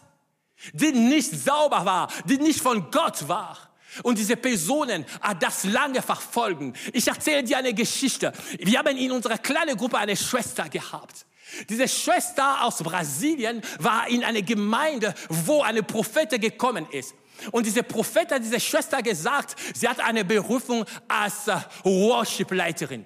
die 0.73 0.91
nicht 0.91 1.32
sauber 1.32 1.84
war, 1.84 2.12
die 2.26 2.38
nicht 2.38 2.62
von 2.62 2.89
Gott 2.91 3.28
war. 3.28 3.73
Und 4.01 4.17
diese 4.17 4.36
Personen 4.36 5.06
hat 5.21 5.43
das 5.43 5.63
lange 5.65 6.01
verfolgen. 6.01 6.73
Ich 6.91 7.08
erzähle 7.08 7.43
dir 7.43 7.58
eine 7.58 7.73
Geschichte. 7.73 8.34
Wir 8.60 8.79
haben 8.79 8.97
in 8.97 9.12
unserer 9.12 9.38
kleinen 9.38 9.77
Gruppe 9.77 9.97
eine 9.97 10.15
Schwester 10.15 10.67
gehabt. 10.69 11.25
Diese 11.69 11.88
Schwester 11.88 12.63
aus 12.63 12.77
Brasilien 12.77 13.62
war 13.79 14.08
in 14.08 14.23
einer 14.23 14.41
Gemeinde, 14.41 15.13
wo 15.29 15.62
eine 15.62 15.84
Prophete 15.84 16.39
gekommen 16.39 16.88
ist. 16.91 17.13
Und 17.51 17.65
diese 17.65 17.84
Prophet 17.84 18.32
hat 18.32 18.43
diese 18.43 18.60
Schwester 18.60 19.01
gesagt, 19.01 19.56
sie 19.73 19.88
hat 19.88 19.99
eine 19.99 20.23
Berufung 20.23 20.86
als 21.08 21.47
äh, 21.47 21.58
Worship-Leiterin. 21.84 23.06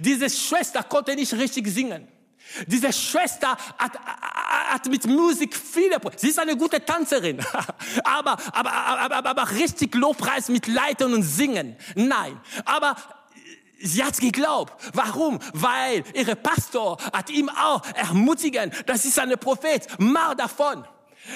Diese 0.00 0.28
Schwester 0.30 0.82
konnte 0.82 1.14
nicht 1.14 1.32
richtig 1.34 1.68
singen. 1.68 2.08
Diese 2.66 2.92
Schwester 2.92 3.56
hat, 3.78 3.98
hat 3.98 4.86
mit 4.86 5.06
Musik 5.06 5.54
viele, 5.54 5.98
sie 6.16 6.28
ist 6.28 6.38
eine 6.38 6.56
gute 6.56 6.84
Tanzerin, 6.84 7.44
aber, 8.04 8.36
aber, 8.52 8.72
aber, 8.72 9.16
aber, 9.16 9.30
aber 9.30 9.50
richtig 9.52 9.94
Lobpreis 9.94 10.48
mit 10.48 10.66
Leitern 10.66 11.12
und 11.14 11.22
Singen. 11.22 11.76
Nein, 11.94 12.40
aber 12.64 12.96
Sie 13.78 14.02
hat 14.02 14.18
geglaubt. 14.18 14.72
Warum? 14.94 15.38
Weil 15.52 16.02
ihre 16.14 16.34
Pastor 16.34 16.96
hat 17.12 17.28
ihm 17.28 17.50
auch 17.50 17.82
ermutigen, 17.94 18.72
das 18.86 19.04
ist 19.04 19.18
ein 19.18 19.38
Prophet, 19.38 19.86
mach 19.98 20.34
davon. 20.34 20.84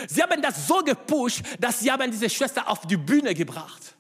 Sie 0.09 0.23
haben 0.23 0.41
das 0.41 0.67
so 0.67 0.79
gepusht, 0.79 1.43
dass 1.59 1.81
sie 1.81 1.91
haben 1.91 2.11
diese 2.11 2.31
Schwester 2.31 2.67
auf 2.69 2.87
die 2.87 2.97
Bühne 2.97 3.35
gebracht. 3.35 3.95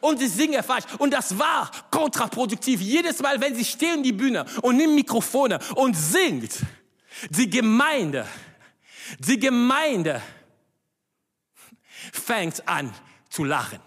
Und 0.00 0.18
sie 0.18 0.28
singen 0.28 0.62
falsch. 0.62 0.84
Und 0.98 1.12
das 1.12 1.38
war 1.38 1.70
kontraproduktiv. 1.90 2.80
Jedes 2.80 3.20
Mal, 3.20 3.40
wenn 3.40 3.54
sie 3.54 3.64
stehen 3.64 4.02
die 4.02 4.12
Bühne 4.12 4.44
und 4.62 4.76
nimmt 4.76 4.94
Mikrofone 4.94 5.58
und 5.74 5.94
singt, 5.94 6.60
die 7.30 7.48
Gemeinde, 7.48 8.26
die 9.18 9.38
Gemeinde 9.38 10.20
fängt 12.12 12.66
an 12.68 12.92
zu 13.28 13.44
lachen. 13.44 13.80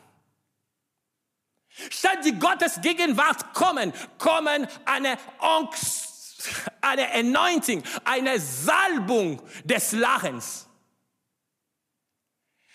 Statt 1.90 2.26
die 2.26 2.38
Gottes 2.38 2.82
Gegenwart 2.82 3.54
kommen, 3.54 3.94
kommen 4.18 4.68
eine 4.86 5.18
Angst, 5.40 6.42
eine 6.82 7.10
Anointing, 7.14 7.84
eine 8.04 8.40
Salbung 8.40 9.42
des 9.64 9.94
Lachens. 9.94 10.68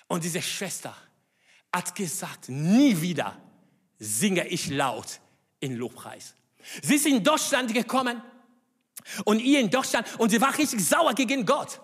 Und 0.07 0.25
diese 0.25 0.41
Schwester 0.41 0.97
hat 1.75 1.95
gesagt, 1.95 2.49
nie 2.49 3.01
wieder 3.01 3.37
singe 3.99 4.47
ich 4.47 4.71
laut 4.71 5.21
in 5.59 5.77
Lobpreis. 5.77 6.35
Sie 6.83 6.95
ist 6.95 7.07
in 7.07 7.23
Deutschland 7.23 7.75
gekommen 7.75 8.23
und 9.25 9.41
ihr 9.41 9.59
in 9.59 9.71
Deutschland 9.71 10.07
und 10.19 10.31
sie 10.31 10.41
war 10.41 10.57
richtig 10.57 10.87
sauer 10.87 11.15
gegen 11.15 11.45
Gott. 11.45 11.81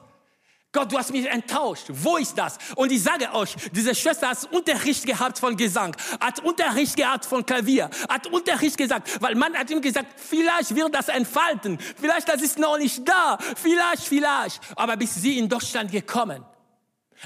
Gott, 0.72 0.92
du 0.92 0.96
hast 0.96 1.10
mich 1.10 1.26
enttäuscht. 1.26 1.86
Wo 1.88 2.16
ist 2.16 2.38
das? 2.38 2.56
Und 2.76 2.92
ich 2.92 3.02
sage 3.02 3.34
euch, 3.34 3.56
diese 3.72 3.92
Schwester 3.92 4.28
hat 4.28 4.44
Unterricht 4.52 5.04
gehabt 5.04 5.40
von 5.40 5.56
Gesang, 5.56 5.96
hat 6.20 6.38
Unterricht 6.38 6.96
gehabt 6.96 7.24
von 7.24 7.44
Klavier, 7.44 7.90
hat 8.08 8.28
Unterricht 8.28 8.76
gesagt, 8.76 9.20
weil 9.20 9.34
man 9.34 9.54
hat 9.54 9.68
ihm 9.70 9.82
gesagt, 9.82 10.20
vielleicht 10.20 10.76
wird 10.76 10.94
das 10.94 11.08
entfalten, 11.08 11.78
vielleicht 12.00 12.28
das 12.28 12.40
ist 12.42 12.60
noch 12.60 12.78
nicht 12.78 13.06
da, 13.08 13.36
vielleicht, 13.56 14.04
vielleicht. 14.04 14.60
Aber 14.76 14.96
bis 14.96 15.16
sie 15.16 15.38
in 15.38 15.48
Deutschland 15.48 15.90
gekommen, 15.90 16.44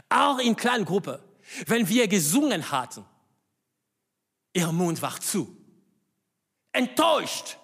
auch 0.09 0.39
in 0.39 0.57
Kleingruppe, 0.57 1.23
wenn 1.67 1.89
wir 1.89 2.09
gesungen 2.09 2.71
hatten, 2.71 3.05
ihr 4.53 4.71
Mund 4.73 5.01
war 5.03 5.21
zu. 5.21 5.57
Enttäuscht 6.73 7.59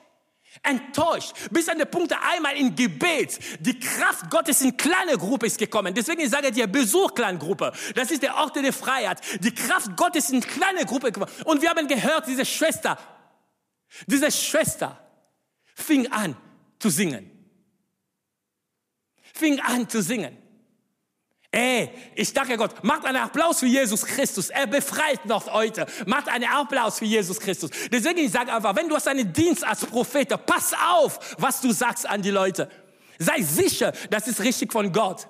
enttäuscht, 0.63 1.33
bis 1.51 1.69
an 1.69 1.79
der 1.79 1.87
Punkt 1.87 2.13
einmal 2.13 2.57
in 2.57 2.75
Gebet 2.75 3.39
die 3.61 3.79
Kraft 3.79 4.31
Gottes 4.31 4.61
in 4.63 4.77
kleine 4.77 5.17
Gruppe 5.17 5.47
ist 5.47 5.59
gekommen. 5.59 5.95
Deswegen 5.95 6.29
sage 6.29 6.49
ich 6.49 6.55
dir, 6.55 6.67
Besuch 6.67 7.15
Kleingruppe. 7.15 7.73
Das 7.95 8.11
ist 8.11 8.23
der 8.23 8.37
Ort 8.37 8.57
der 8.57 8.73
Freiheit. 8.73 9.21
Die 9.43 9.55
Kraft 9.55 9.97
Gottes 9.97 10.31
in 10.31 10.41
kleine 10.41 10.85
Gruppe 10.85 11.13
gekommen. 11.13 11.33
Und 11.45 11.63
wir 11.63 11.71
haben 11.71 11.87
gehört, 11.87 12.27
diese 12.27 12.45
Schwester, 12.45 12.99
diese 14.07 14.31
Schwester 14.31 14.99
fing 15.75 16.11
an 16.11 16.37
zu 16.79 16.91
singen. 16.91 17.31
Fing 19.33 19.61
an 19.61 19.89
zu 19.89 20.03
singen. 20.03 20.37
Ey, 21.53 21.91
ich 22.15 22.33
danke 22.33 22.57
Gott. 22.57 22.85
Macht 22.85 23.05
einen 23.05 23.17
Applaus 23.17 23.59
für 23.59 23.67
Jesus 23.67 24.07
Christus. 24.07 24.51
Er 24.51 24.69
befreit 24.69 25.27
noch 25.27 25.53
heute. 25.53 25.87
Macht 26.07 26.29
einen 26.29 26.49
Applaus 26.49 27.01
für 27.01 27.07
Jesus 27.07 27.41
Christus. 27.41 27.71
Deswegen 27.91 28.19
ich 28.19 28.31
sage 28.31 28.53
einfach, 28.53 28.77
wenn 28.77 28.89
du 28.89 28.95
hast 28.95 29.09
einen 29.09 29.33
Dienst 29.33 29.65
als 29.65 29.85
Prophet, 29.85 30.29
pass 30.47 30.73
auf, 30.75 31.37
was 31.39 31.61
du 31.61 31.73
sagst 31.73 32.09
an 32.09 32.23
die 32.23 32.31
Leute. 32.31 32.71
Sei 33.19 33.43
sicher, 33.43 33.93
das 34.11 34.29
ist 34.29 34.41
richtig 34.41 34.73
von 34.73 34.93
Gott. 34.93 35.27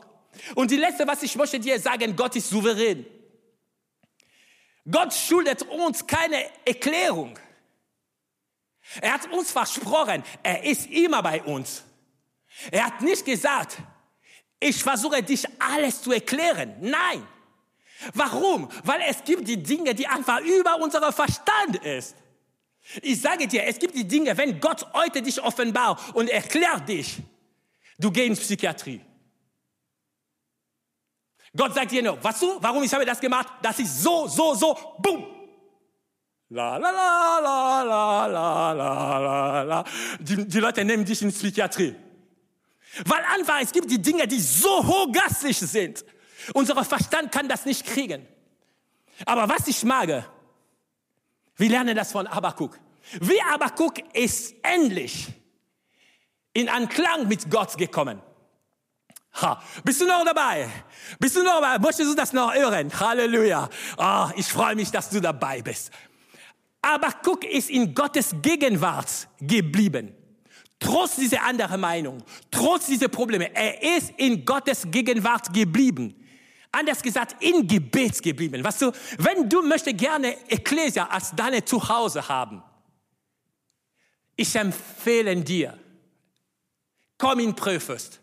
Und 0.54 0.70
die 0.70 0.76
letzte, 0.76 1.06
was 1.06 1.22
ich 1.22 1.34
möchte 1.36 1.58
dir 1.58 1.80
sagen, 1.80 2.14
Gott 2.14 2.36
ist 2.36 2.50
souverän. 2.50 3.06
Gott 4.90 5.14
schuldet 5.14 5.62
uns 5.62 6.06
keine 6.06 6.44
Erklärung. 6.66 7.38
Er 9.00 9.14
hat 9.14 9.32
uns 9.32 9.52
versprochen, 9.52 10.22
er 10.42 10.64
ist 10.64 10.90
immer 10.90 11.22
bei 11.22 11.42
uns. 11.42 11.84
Er 12.70 12.86
hat 12.86 13.00
nicht 13.00 13.24
gesagt, 13.24 13.78
ich 14.60 14.82
versuche 14.82 15.22
dich 15.22 15.46
alles 15.58 16.02
zu 16.02 16.12
erklären. 16.12 16.76
Nein. 16.80 17.26
Warum? 18.14 18.68
Weil 18.84 19.00
es 19.08 19.24
gibt 19.24 19.48
die 19.48 19.62
Dinge, 19.62 19.94
die 19.94 20.06
einfach 20.06 20.40
über 20.40 20.76
unseren 20.80 21.12
Verstand 21.12 21.76
ist. 21.82 22.14
Ich 23.02 23.20
sage 23.20 23.46
dir, 23.46 23.64
es 23.64 23.78
gibt 23.78 23.94
die 23.94 24.06
Dinge, 24.06 24.36
wenn 24.36 24.60
Gott 24.60 24.86
heute 24.94 25.22
dich 25.22 25.40
offenbart 25.42 26.14
und 26.14 26.28
erklärt 26.28 26.88
dich, 26.88 27.18
du 27.98 28.10
gehst 28.10 28.28
in 28.28 28.36
Psychiatrie. 28.36 29.00
Gott 31.56 31.74
sagt 31.74 31.90
dir 31.90 32.02
nur, 32.02 32.22
was 32.22 32.38
du, 32.40 32.58
warum 32.60 32.82
ich 32.82 32.92
habe 32.92 33.04
das 33.04 33.20
gemacht? 33.20 33.48
Das 33.62 33.78
ist 33.78 34.02
so, 34.02 34.28
so, 34.28 34.54
so, 34.54 34.76
boom. 34.98 35.26
La, 36.48 36.76
la, 36.76 36.90
la, 36.90 37.38
la, 37.40 37.82
la, 37.82 38.72
la, 38.72 38.72
la, 38.72 39.62
la. 39.62 39.84
Die, 40.18 40.48
die 40.48 40.58
Leute 40.58 40.84
nehmen 40.84 41.04
dich 41.04 41.22
in 41.22 41.30
Psychiatrie. 41.30 41.94
Weil 43.04 43.24
einfach, 43.24 43.60
es 43.60 43.72
gibt 43.72 43.90
die 43.90 44.00
Dinge, 44.00 44.26
die 44.26 44.40
so 44.40 44.86
hochgassig 44.86 45.58
sind. 45.58 46.04
Unser 46.54 46.84
Verstand 46.84 47.30
kann 47.30 47.48
das 47.48 47.64
nicht 47.64 47.86
kriegen. 47.86 48.26
Aber 49.26 49.48
was 49.48 49.68
ich 49.68 49.84
mag, 49.84 50.30
wir 51.56 51.68
lernen 51.68 51.94
das 51.94 52.12
von 52.12 52.26
Abakuk. 52.26 52.78
Wie 53.20 53.40
Abakuk 53.42 53.98
ist 54.14 54.54
endlich 54.62 55.28
in 56.52 56.68
Anklang 56.68 57.28
mit 57.28 57.50
Gott 57.50 57.76
gekommen. 57.76 58.20
Ha, 59.34 59.62
bist 59.84 60.00
du 60.00 60.06
noch 60.06 60.24
dabei? 60.24 60.68
Bist 61.18 61.36
du 61.36 61.44
noch 61.44 61.60
dabei? 61.60 61.78
Möchtest 61.78 62.10
du 62.10 62.14
das 62.14 62.32
noch 62.32 62.52
hören? 62.52 62.90
Halleluja. 62.98 63.68
Oh, 63.96 64.26
ich 64.34 64.46
freue 64.46 64.74
mich, 64.74 64.90
dass 64.90 65.10
du 65.10 65.20
dabei 65.20 65.62
bist. 65.62 65.90
Abakuk 66.82 67.44
ist 67.44 67.70
in 67.70 67.94
Gottes 67.94 68.34
Gegenwart 68.42 69.28
geblieben. 69.38 70.14
Trotz 70.80 71.16
dieser 71.16 71.42
anderen 71.42 71.80
Meinung, 71.80 72.22
trotz 72.50 72.86
dieser 72.86 73.08
Probleme, 73.08 73.54
er 73.54 73.96
ist 73.96 74.12
in 74.16 74.44
Gottes 74.44 74.90
Gegenwart 74.90 75.52
geblieben. 75.52 76.16
Anders 76.72 77.02
gesagt, 77.02 77.36
in 77.42 77.66
Gebet 77.66 78.22
geblieben. 78.22 78.64
Weißt 78.64 78.82
du, 78.82 78.92
wenn 79.18 79.48
du 79.48 79.62
möchtest 79.62 79.98
gerne 79.98 80.36
Ecclesia 80.48 81.06
als 81.06 81.32
deine 81.36 81.64
Zuhause 81.64 82.26
haben, 82.26 82.62
ich 84.36 84.56
empfehle 84.56 85.36
dir, 85.36 85.78
komm 87.18 87.40
in 87.40 87.54
Prüfest. 87.54 88.18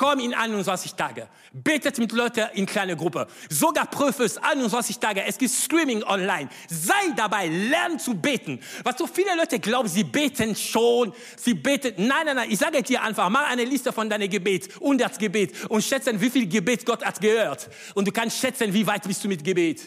Komm 0.00 0.18
in 0.18 0.32
21 0.32 0.94
Tage. 0.94 1.28
Betet 1.52 1.98
mit 1.98 2.12
Leuten 2.12 2.48
in 2.54 2.64
kleine 2.64 2.96
Gruppe. 2.96 3.26
Sogar 3.50 3.84
Prüfest 3.84 4.42
21 4.42 4.98
Tage. 4.98 5.22
Es 5.26 5.36
gibt 5.36 5.52
Streaming 5.52 6.02
online. 6.04 6.48
Sei 6.70 7.12
dabei, 7.14 7.48
lern 7.48 7.98
zu 7.98 8.14
beten. 8.14 8.60
Was 8.82 8.96
so 8.96 9.06
viele 9.06 9.36
Leute 9.36 9.58
glauben, 9.58 9.90
sie 9.90 10.04
beten 10.04 10.56
schon. 10.56 11.12
Sie 11.36 11.52
beten. 11.52 12.06
Nein, 12.06 12.24
nein, 12.24 12.36
nein. 12.36 12.50
Ich 12.50 12.58
sage 12.58 12.82
dir 12.82 13.02
einfach, 13.02 13.28
mach 13.28 13.50
eine 13.50 13.64
Liste 13.64 13.92
von 13.92 14.08
deinem 14.08 14.30
Gebet, 14.30 14.74
100 14.76 15.18
Gebet 15.18 15.66
und 15.68 15.84
schätzen, 15.84 16.18
wie 16.18 16.30
viel 16.30 16.48
Gebet 16.48 16.86
Gott 16.86 17.04
hat 17.04 17.20
gehört. 17.20 17.68
Und 17.94 18.08
du 18.08 18.12
kannst 18.12 18.38
schätzen, 18.38 18.72
wie 18.72 18.86
weit 18.86 19.06
bist 19.06 19.22
du 19.22 19.28
mit 19.28 19.44
Gebet. 19.44 19.86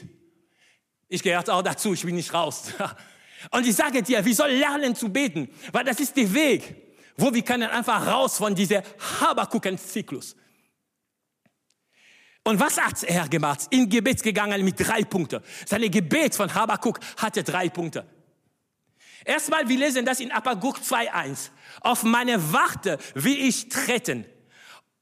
Ich 1.09 1.23
gehöre 1.23 1.51
auch 1.51 1.63
dazu. 1.63 1.91
Ich 1.95 2.05
bin 2.05 2.13
nicht 2.13 2.31
raus. 2.31 2.65
Und 3.49 3.65
ich 3.65 3.75
sage 3.75 4.03
dir, 4.03 4.23
wir 4.23 4.35
sollen 4.35 4.59
lernen 4.59 4.95
zu 4.95 5.09
beten, 5.09 5.49
weil 5.71 5.83
das 5.83 5.99
ist 5.99 6.15
der 6.15 6.31
Weg 6.33 6.82
wo 7.17 7.33
wir 7.33 7.43
können 7.43 7.69
einfach 7.69 8.05
raus 8.07 8.37
von 8.37 8.55
diesem 8.55 8.81
Habakuken-Zyklus. 9.21 10.35
Und 12.43 12.59
was 12.59 12.77
hat 12.77 13.03
er 13.03 13.27
gemacht? 13.29 13.67
In 13.69 13.89
Gebet 13.89 14.21
gegangen 14.21 14.63
mit 14.65 14.75
drei 14.77 15.03
Punkten. 15.03 15.41
Seine 15.65 15.89
Gebet 15.89 16.35
von 16.35 16.53
Habakuk 16.53 16.99
hatte 17.17 17.41
drei 17.43 17.69
Punkte. 17.69 18.05
Erstmal, 19.23 19.67
wir 19.69 19.77
lesen 19.77 20.05
das 20.05 20.19
in 20.19 20.33
Habakuk 20.33 20.79
2.1. 20.79 21.51
Auf 21.79 22.03
meine 22.03 22.51
Warte 22.51 22.97
will 23.13 23.39
ich 23.47 23.69
treten 23.69 24.25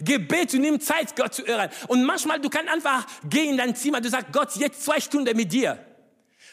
Gebet, 0.00 0.52
du 0.52 0.58
nimmst 0.58 0.86
Zeit, 0.86 1.16
Gott 1.16 1.34
zu 1.34 1.44
hören. 1.44 1.70
Und 1.88 2.04
manchmal, 2.04 2.40
du 2.40 2.48
kannst 2.48 2.70
einfach 2.72 3.06
gehen 3.28 3.50
in 3.50 3.56
dein 3.56 3.74
Zimmer, 3.74 4.00
du 4.00 4.08
sagst, 4.08 4.32
Gott, 4.32 4.54
jetzt 4.56 4.84
zwei 4.84 5.00
Stunden 5.00 5.36
mit 5.36 5.52
dir. 5.52 5.78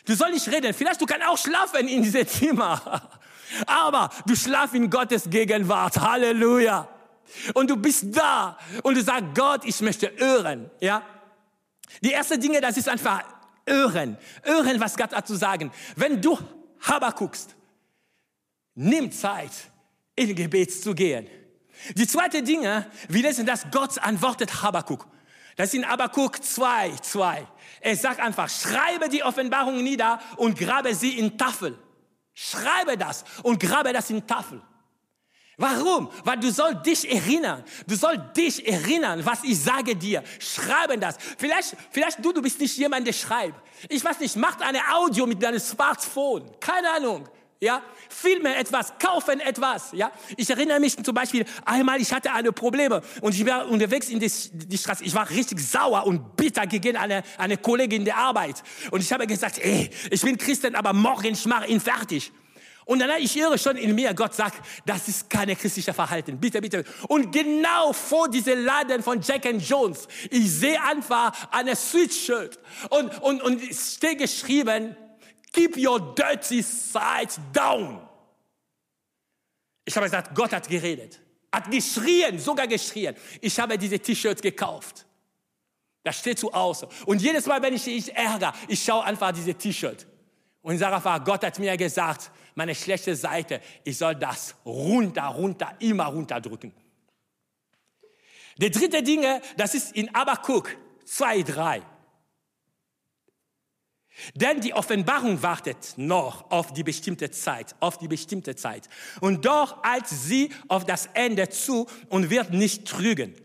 Du 0.06 0.16
sollst 0.16 0.34
nicht 0.34 0.48
reden. 0.48 0.74
Vielleicht 0.74 1.02
du 1.02 1.06
kannst 1.06 1.28
auch 1.28 1.38
schlafen 1.38 1.88
in 1.88 2.02
diesem 2.02 2.26
Zimmer. 2.28 3.20
Aber 3.66 4.10
du 4.26 4.36
schlafst 4.36 4.74
in 4.74 4.90
Gottes 4.90 5.30
Gegenwart. 5.30 6.00
Halleluja. 6.00 6.88
Und 7.54 7.70
du 7.70 7.76
bist 7.76 8.06
da. 8.16 8.58
Und 8.84 8.96
du 8.96 9.04
sagst, 9.04 9.26
Gott, 9.36 9.66
ich 9.66 9.80
möchte 9.82 10.12
hören. 10.18 10.72
Ja? 10.80 11.04
Die 12.02 12.12
erste 12.12 12.40
Dinge, 12.40 12.62
das 12.62 12.78
ist 12.78 12.88
einfach 12.88 13.24
hören. 13.66 14.18
Hören, 14.44 14.80
was 14.80 14.96
Gott 14.96 15.14
hat 15.14 15.28
zu 15.28 15.36
sagen. 15.36 15.72
Wenn 15.96 16.22
du 16.22 16.40
Habakukst, 16.82 17.56
nimm 18.76 19.12
Zeit, 19.12 19.52
in 20.16 20.36
Gebet 20.36 20.72
zu 20.72 20.96
gehen. 20.96 21.28
Die 21.96 22.08
zweite 22.08 22.44
Dinge, 22.44 22.90
wir 23.08 23.22
lesen, 23.22 23.46
dass 23.46 23.70
Gott 23.72 23.98
antwortet 24.00 24.62
Habakuk. 24.62 25.08
Das 25.56 25.70
ist 25.70 25.74
in 25.76 25.88
Habakuk 25.88 26.44
2, 26.44 26.92
2. 27.02 27.48
Er 27.82 27.96
sagt 27.96 28.20
einfach, 28.20 28.50
schreibe 28.50 29.10
die 29.10 29.24
Offenbarung 29.24 29.84
nieder 29.84 30.20
und 30.38 30.58
grabe 30.58 30.94
sie 30.94 31.18
in 31.18 31.38
Tafel. 31.38 31.78
Schreibe 32.34 32.98
das 32.98 33.26
und 33.44 33.60
grabe 33.60 33.92
das 33.92 34.10
in 34.10 34.26
Tafel. 34.28 34.62
Warum? 35.60 36.12
Weil 36.24 36.38
du 36.40 36.52
sollst 36.52 36.86
dich 36.86 37.12
erinnern. 37.12 37.64
Du 37.88 37.96
sollst 37.96 38.38
dich 38.38 38.68
erinnern, 38.68 39.26
was 39.26 39.44
ich 39.44 39.60
sage 39.60 39.96
dir. 39.96 40.24
Schreibe 40.40 41.00
das. 41.00 41.18
Vielleicht, 41.40 41.76
vielleicht 41.90 42.24
du, 42.24 42.32
du 42.32 42.44
bist 42.44 42.60
nicht 42.60 42.78
jemand, 42.78 43.08
der 43.08 43.14
schreibt. 43.14 43.60
Ich 43.90 44.06
weiß 44.06 44.20
nicht, 44.20 44.36
macht 44.36 44.62
eine 44.62 44.80
Audio 44.94 45.26
mit 45.26 45.42
deinem 45.42 45.60
Smartphone. 45.60 46.60
Keine 46.60 46.92
Ahnung 46.92 47.28
ja, 47.60 47.82
filmen 48.10 48.54
etwas, 48.54 48.94
kaufen 49.00 49.40
etwas, 49.40 49.92
ja. 49.94 50.12
Ich 50.36 50.50
erinnere 50.50 50.80
mich 50.80 51.02
zum 51.04 51.14
Beispiel, 51.14 51.46
einmal 51.66 52.00
ich 52.00 52.12
hatte 52.14 52.32
eine 52.32 52.52
Probleme 52.52 53.02
und 53.22 53.34
ich 53.34 53.46
war 53.46 53.68
unterwegs 53.68 54.10
in 54.10 54.20
die, 54.20 54.32
die 54.52 54.78
Straße, 54.78 55.04
ich 55.04 55.14
war 55.16 55.30
richtig 55.30 55.60
sauer 55.60 56.06
und 56.06 56.36
bitter 56.36 56.68
gegen 56.68 56.98
eine, 56.98 57.24
eine 57.38 57.58
Kollegin 57.58 58.06
der 58.06 58.18
Arbeit 58.18 58.62
und 58.92 59.02
ich 59.02 59.12
habe 59.12 59.26
gesagt, 59.26 59.58
ey, 59.60 59.90
ich 60.12 60.22
bin 60.22 60.38
Christen, 60.38 60.76
aber 60.76 60.94
morgen 60.94 61.34
ich 61.34 61.46
mache 61.46 61.68
ihn 61.68 61.80
fertig. 61.80 62.32
Und 62.86 63.00
dann 63.00 63.10
ich 63.20 63.36
höre 63.36 63.58
schon 63.58 63.76
in 63.76 63.94
mir, 63.96 64.14
Gott 64.14 64.34
sagt, 64.34 64.66
das 64.86 65.10
ist 65.10 65.30
keine 65.30 65.58
christliche 65.58 65.94
Verhalten. 65.94 66.40
Bitte, 66.40 66.62
bitte. 66.62 66.86
Und 67.10 67.34
genau 67.34 67.92
vor 67.92 68.30
diesem 68.30 68.64
Laden 68.64 69.04
von 69.04 69.20
Jack 69.22 69.46
and 69.46 69.62
Jones, 69.62 70.08
ich 70.32 70.50
sehe 70.50 70.82
einfach 70.82 71.34
eine 71.52 71.76
Sweatshirt 71.76 72.58
und, 72.90 73.22
und, 73.22 73.42
und 73.42 73.62
es 73.62 73.96
steht 73.96 74.20
geschrieben, 74.20 74.96
Keep 75.58 75.78
your 75.78 76.14
dirty 76.14 76.62
sides 76.62 77.40
down. 77.52 78.00
Ich 79.86 79.96
habe 79.96 80.06
gesagt, 80.06 80.36
Gott 80.36 80.54
hat 80.54 80.70
geredet, 80.70 81.20
hat 81.52 81.72
geschrien, 81.72 82.38
sogar 82.38 82.68
geschrien. 82.68 83.16
Ich 83.42 83.60
habe 83.60 83.76
diese 83.76 83.98
T-Shirts 83.98 84.40
gekauft. 84.40 85.08
Das 86.04 86.20
steht 86.20 86.38
zu 86.38 86.54
Hause. 86.54 86.88
Und 87.08 87.24
jedes 87.24 87.48
Mal, 87.48 87.60
wenn 87.64 87.74
ich 87.74 87.88
mich 87.88 88.16
ärgere, 88.16 88.54
ich 88.68 88.84
schaue 88.84 89.04
einfach 89.04 89.32
diese 89.32 89.56
T-Shirt. 89.56 90.06
Und 90.62 90.78
sage 90.78 90.98
einfach, 90.98 91.24
Gott 91.24 91.44
hat 91.44 91.58
mir 91.58 91.76
gesagt, 91.76 92.30
meine 92.54 92.76
schlechte 92.76 93.16
Seite, 93.16 93.60
ich 93.84 93.98
soll 93.98 94.14
das 94.14 94.54
runter, 94.64 95.24
runter, 95.24 95.76
immer 95.80 96.06
runterdrücken. 96.06 96.72
Der 98.58 98.70
dritte 98.70 99.02
Dinge, 99.02 99.42
das 99.56 99.74
ist 99.74 99.96
in 99.96 100.14
Abakuk 100.14 100.70
2, 101.06 101.42
3. 101.42 101.82
Denn 104.34 104.62
die 104.62 104.74
Offenbarung 104.74 105.42
wartet 105.44 105.94
noch 105.98 106.50
auf 106.50 106.74
die 106.74 106.84
bestimmte 106.84 107.30
Zeit, 107.32 107.76
auf 107.80 107.98
die 107.98 108.08
bestimmte 108.08 108.56
Zeit. 108.56 108.90
Und 109.22 109.46
doch 109.46 109.84
eilt 109.84 110.08
sie 110.08 110.52
auf 110.68 110.86
das 110.86 111.08
Ende 111.14 111.50
zu 111.50 111.88
und 112.10 112.30
wird 112.30 112.52
nicht 112.52 112.88
trügen. 112.88 113.36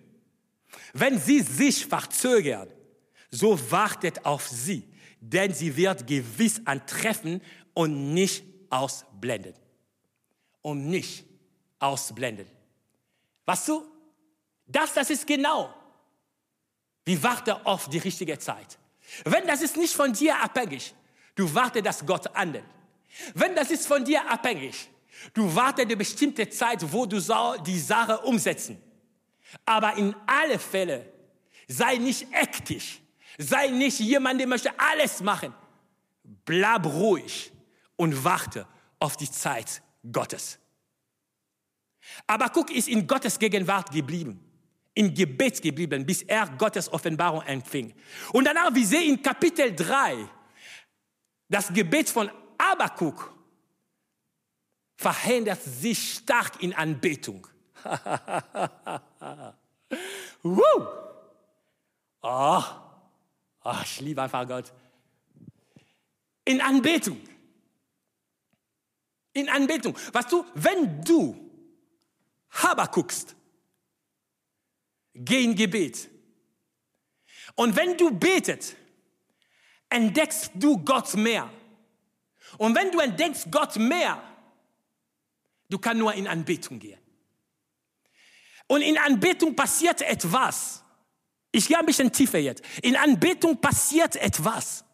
Wenn 0.94 1.20
sie 1.20 1.40
sich 1.40 1.86
verzögert, 1.86 2.74
so 3.30 3.58
wartet 3.70 4.24
auf 4.24 4.48
sie, 4.48 4.88
denn 5.20 5.52
sie 5.52 5.76
wird 5.76 6.06
gewiss 6.06 6.60
antreffen 6.64 7.40
und 7.74 8.14
nicht 8.14 8.44
ausblenden. 8.70 9.54
Und 10.62 10.88
nicht 10.88 11.24
ausblenden. 11.78 12.46
Weißt 13.44 13.68
du, 13.68 13.84
das, 14.66 14.94
das 14.94 15.10
ist 15.10 15.26
genau. 15.26 15.74
Wir 17.04 17.22
warten 17.22 17.50
auf 17.64 17.88
die 17.88 17.98
richtige 17.98 18.38
Zeit. 18.38 18.78
Wenn 19.24 19.46
das 19.46 19.62
ist 19.62 19.76
nicht 19.76 19.94
von 19.94 20.12
dir 20.12 20.40
abhängig, 20.40 20.94
du 21.34 21.52
warte, 21.54 21.82
dass 21.82 22.04
Gott 22.04 22.32
handelt. 22.34 22.64
Wenn 23.34 23.54
das 23.54 23.70
ist 23.70 23.86
von 23.86 24.04
dir 24.04 24.28
abhängig, 24.30 24.88
du 25.34 25.54
warte 25.54 25.82
eine 25.82 25.96
bestimmte 25.96 26.48
Zeit, 26.48 26.80
wo 26.92 27.06
du 27.06 27.20
die 27.66 27.78
Sache 27.78 28.18
umsetzen. 28.20 28.80
Aber 29.66 29.96
in 29.96 30.14
alle 30.26 30.58
Fälle 30.58 31.12
sei 31.68 31.96
nicht 31.96 32.26
hektisch, 32.30 33.00
sei 33.38 33.68
nicht 33.68 34.00
jemand, 34.00 34.40
der 34.40 34.46
möchte 34.46 34.72
alles 34.78 35.20
machen. 35.20 35.54
Bleib 36.44 36.86
ruhig 36.86 37.52
und 37.96 38.24
warte 38.24 38.66
auf 38.98 39.16
die 39.16 39.30
Zeit 39.30 39.82
Gottes. 40.10 40.58
Aber 42.26 42.48
guck, 42.48 42.70
ist 42.70 42.88
in 42.88 43.06
Gottes 43.06 43.38
Gegenwart 43.38 43.92
geblieben 43.92 44.51
im 44.94 45.14
Gebet 45.14 45.62
geblieben, 45.62 46.04
bis 46.04 46.22
er 46.22 46.46
Gottes 46.58 46.92
Offenbarung 46.92 47.42
empfing. 47.42 47.94
Und 48.32 48.44
danach, 48.44 48.74
wir 48.74 48.86
sehen 48.86 49.14
in 49.14 49.22
Kapitel 49.22 49.74
3, 49.74 50.28
das 51.48 51.72
Gebet 51.72 52.08
von 52.08 52.30
Abakuk 52.58 53.32
verhindert 54.96 55.62
sich 55.62 56.14
stark 56.14 56.62
in 56.62 56.74
Anbetung. 56.74 57.46
Woo! 60.42 60.86
Oh. 62.22 62.62
oh, 63.64 63.74
ich 63.82 64.00
liebe 64.00 64.22
einfach 64.22 64.46
Gott. 64.46 64.72
In 66.44 66.60
Anbetung. 66.60 67.20
In 69.32 69.48
Anbetung. 69.48 69.96
Weißt 70.12 70.30
du, 70.30 70.44
wenn 70.54 71.02
du 71.02 71.36
Habakukst, 72.50 73.34
Geh 75.14 75.44
in 75.44 75.54
Gebet. 75.54 76.08
Und 77.54 77.76
wenn 77.76 77.96
du 77.96 78.10
betet, 78.10 78.76
entdeckst 79.88 80.52
du 80.54 80.78
Gott 80.78 81.14
mehr. 81.14 81.50
Und 82.58 82.74
wenn 82.74 82.90
du 82.90 82.98
entdeckst 82.98 83.50
Gott 83.50 83.76
mehr, 83.76 84.22
du 85.68 85.78
kannst 85.78 85.98
nur 85.98 86.14
in 86.14 86.26
Anbetung 86.26 86.78
gehen. 86.78 86.98
Und 88.66 88.82
in 88.82 88.96
Anbetung 88.96 89.54
passiert 89.54 90.00
etwas. 90.02 90.82
Ich 91.50 91.68
gehe 91.68 91.78
ein 91.78 91.84
bisschen 91.84 92.10
tiefer 92.10 92.38
jetzt. 92.38 92.62
In 92.82 92.96
Anbetung 92.96 93.60
passiert 93.60 94.16
etwas, 94.16 94.84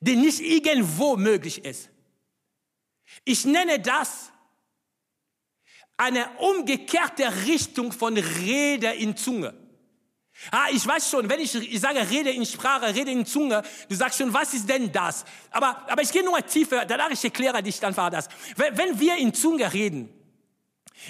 der 0.00 0.16
nicht 0.16 0.40
irgendwo 0.40 1.16
möglich 1.16 1.64
ist. 1.64 1.88
Ich 3.24 3.46
nenne 3.46 3.80
das 3.80 4.30
eine 5.98 6.26
umgekehrte 6.38 7.30
Richtung 7.46 7.92
von 7.92 8.16
Rede 8.16 8.88
in 8.88 9.16
Zunge. 9.16 9.52
Ah, 10.52 10.68
ich 10.72 10.86
weiß 10.86 11.10
schon, 11.10 11.28
wenn 11.28 11.40
ich, 11.40 11.52
ich 11.54 11.80
sage, 11.80 11.98
rede 12.08 12.30
in 12.30 12.46
Sprache, 12.46 12.94
rede 12.94 13.10
in 13.10 13.26
Zunge, 13.26 13.62
du 13.88 13.94
sagst 13.96 14.18
schon, 14.18 14.32
was 14.32 14.54
ist 14.54 14.68
denn 14.68 14.90
das? 14.92 15.24
Aber, 15.50 15.84
aber 15.88 16.00
ich 16.00 16.12
gehe 16.12 16.24
nur 16.24 16.40
tiefer, 16.46 16.84
danach 16.86 17.10
ich 17.10 17.22
erkläre 17.24 17.60
dich 17.60 17.84
einfach 17.84 18.08
das. 18.08 18.28
Wenn, 18.54 18.78
wenn 18.78 19.00
wir 19.00 19.16
in 19.16 19.34
Zunge 19.34 19.70
reden, 19.72 20.08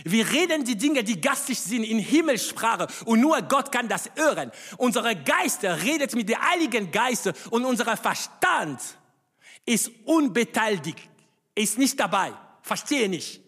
wir 0.05 0.31
reden 0.31 0.65
die 0.65 0.77
Dinge, 0.77 1.05
die 1.05 1.21
gastig 1.21 1.61
sind, 1.61 1.85
in 1.85 1.99
Himmelssprache 1.99 2.87
und 3.05 3.21
nur 3.21 3.41
Gott 3.43 3.71
kann 3.71 3.89
das 3.89 4.11
hören. 4.17 4.51
Unsere 4.79 5.15
Geister 5.17 5.83
redet 5.83 6.15
mit 6.15 6.29
der 6.29 6.41
Heiligen 6.51 6.91
Geist 6.91 7.31
und 7.51 7.65
unser 7.67 7.97
Verstand 7.97 8.81
ist 9.67 9.91
unbeteiligt, 10.05 10.99
ist 11.55 11.77
nicht 11.77 12.01
dabei, 12.01 12.33
verstehe 12.63 13.09
nicht. 13.09 13.48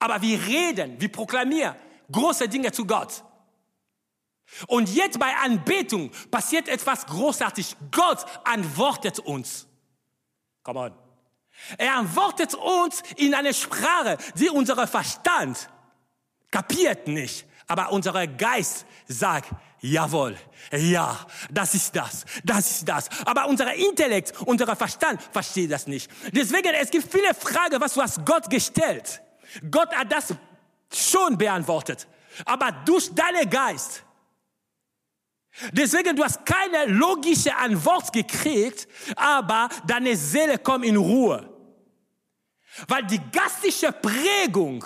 Aber 0.00 0.20
wir 0.20 0.44
reden, 0.44 1.00
wir 1.00 1.12
proklamieren 1.12 1.76
große 2.10 2.48
Dinge 2.48 2.72
zu 2.72 2.86
Gott. 2.86 3.22
Und 4.66 4.92
jetzt 4.92 5.18
bei 5.18 5.32
Anbetung 5.36 6.10
passiert 6.30 6.68
etwas 6.68 7.06
großartig. 7.06 7.76
Gott 7.92 8.24
antwortet 8.44 9.20
uns. 9.20 9.66
Come 10.64 10.80
on. 10.80 10.92
Er 11.78 11.96
antwortet 11.96 12.54
uns 12.54 13.02
in 13.16 13.34
eine 13.34 13.54
Sprache, 13.54 14.16
die 14.34 14.48
unser 14.48 14.86
Verstand 14.88 15.68
kapiert 16.50 17.06
nicht. 17.06 17.46
Aber 17.68 17.92
unser 17.92 18.26
Geist 18.26 18.86
sagt, 19.06 19.50
jawohl, 19.80 20.36
ja, 20.72 21.24
das 21.50 21.74
ist 21.74 21.94
das, 21.94 22.24
das 22.42 22.70
ist 22.70 22.88
das. 22.88 23.08
Aber 23.24 23.46
unser 23.46 23.72
Intellekt, 23.74 24.32
unser 24.46 24.74
Verstand 24.74 25.22
versteht 25.30 25.70
das 25.70 25.86
nicht. 25.86 26.10
Deswegen, 26.32 26.74
es 26.74 26.90
gibt 26.90 27.10
viele 27.10 27.32
Fragen, 27.34 27.80
was 27.80 27.94
du 27.94 28.02
hast 28.02 28.24
Gott 28.26 28.50
gestellt. 28.50 29.22
Gott 29.70 29.94
hat 29.94 30.12
das 30.12 30.34
schon 30.92 31.36
beantwortet. 31.36 32.06
Aber 32.44 32.72
durch 32.84 33.14
deinen 33.14 33.48
Geist, 33.48 34.04
Deswegen, 35.72 36.16
du 36.16 36.24
hast 36.24 36.46
keine 36.46 36.86
logische 36.86 37.54
Antwort 37.54 38.12
gekriegt, 38.12 38.88
aber 39.16 39.68
deine 39.86 40.16
Seele 40.16 40.58
kommt 40.58 40.84
in 40.84 40.96
Ruhe. 40.96 41.48
Weil 42.86 43.04
die 43.04 43.20
geistliche 43.32 43.92
Prägung 43.92 44.84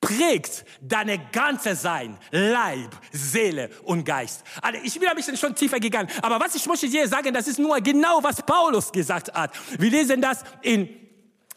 prägt 0.00 0.64
deine 0.80 1.18
ganze 1.32 1.74
Sein, 1.74 2.16
Leib, 2.30 2.96
Seele 3.10 3.68
und 3.82 4.04
Geist. 4.04 4.44
Also 4.62 4.80
ich 4.82 4.98
bin 4.98 5.08
ein 5.08 5.16
bisschen 5.16 5.36
schon 5.36 5.54
tiefer 5.56 5.80
gegangen, 5.80 6.08
aber 6.22 6.38
was 6.38 6.54
ich 6.54 6.64
möchte 6.66 6.88
dir 6.88 7.08
sagen, 7.08 7.34
das 7.34 7.48
ist 7.48 7.58
nur 7.58 7.80
genau, 7.80 8.22
was 8.22 8.40
Paulus 8.42 8.92
gesagt 8.92 9.34
hat. 9.34 9.52
Wir 9.76 9.90
lesen 9.90 10.20
das 10.20 10.44
in 10.62 10.88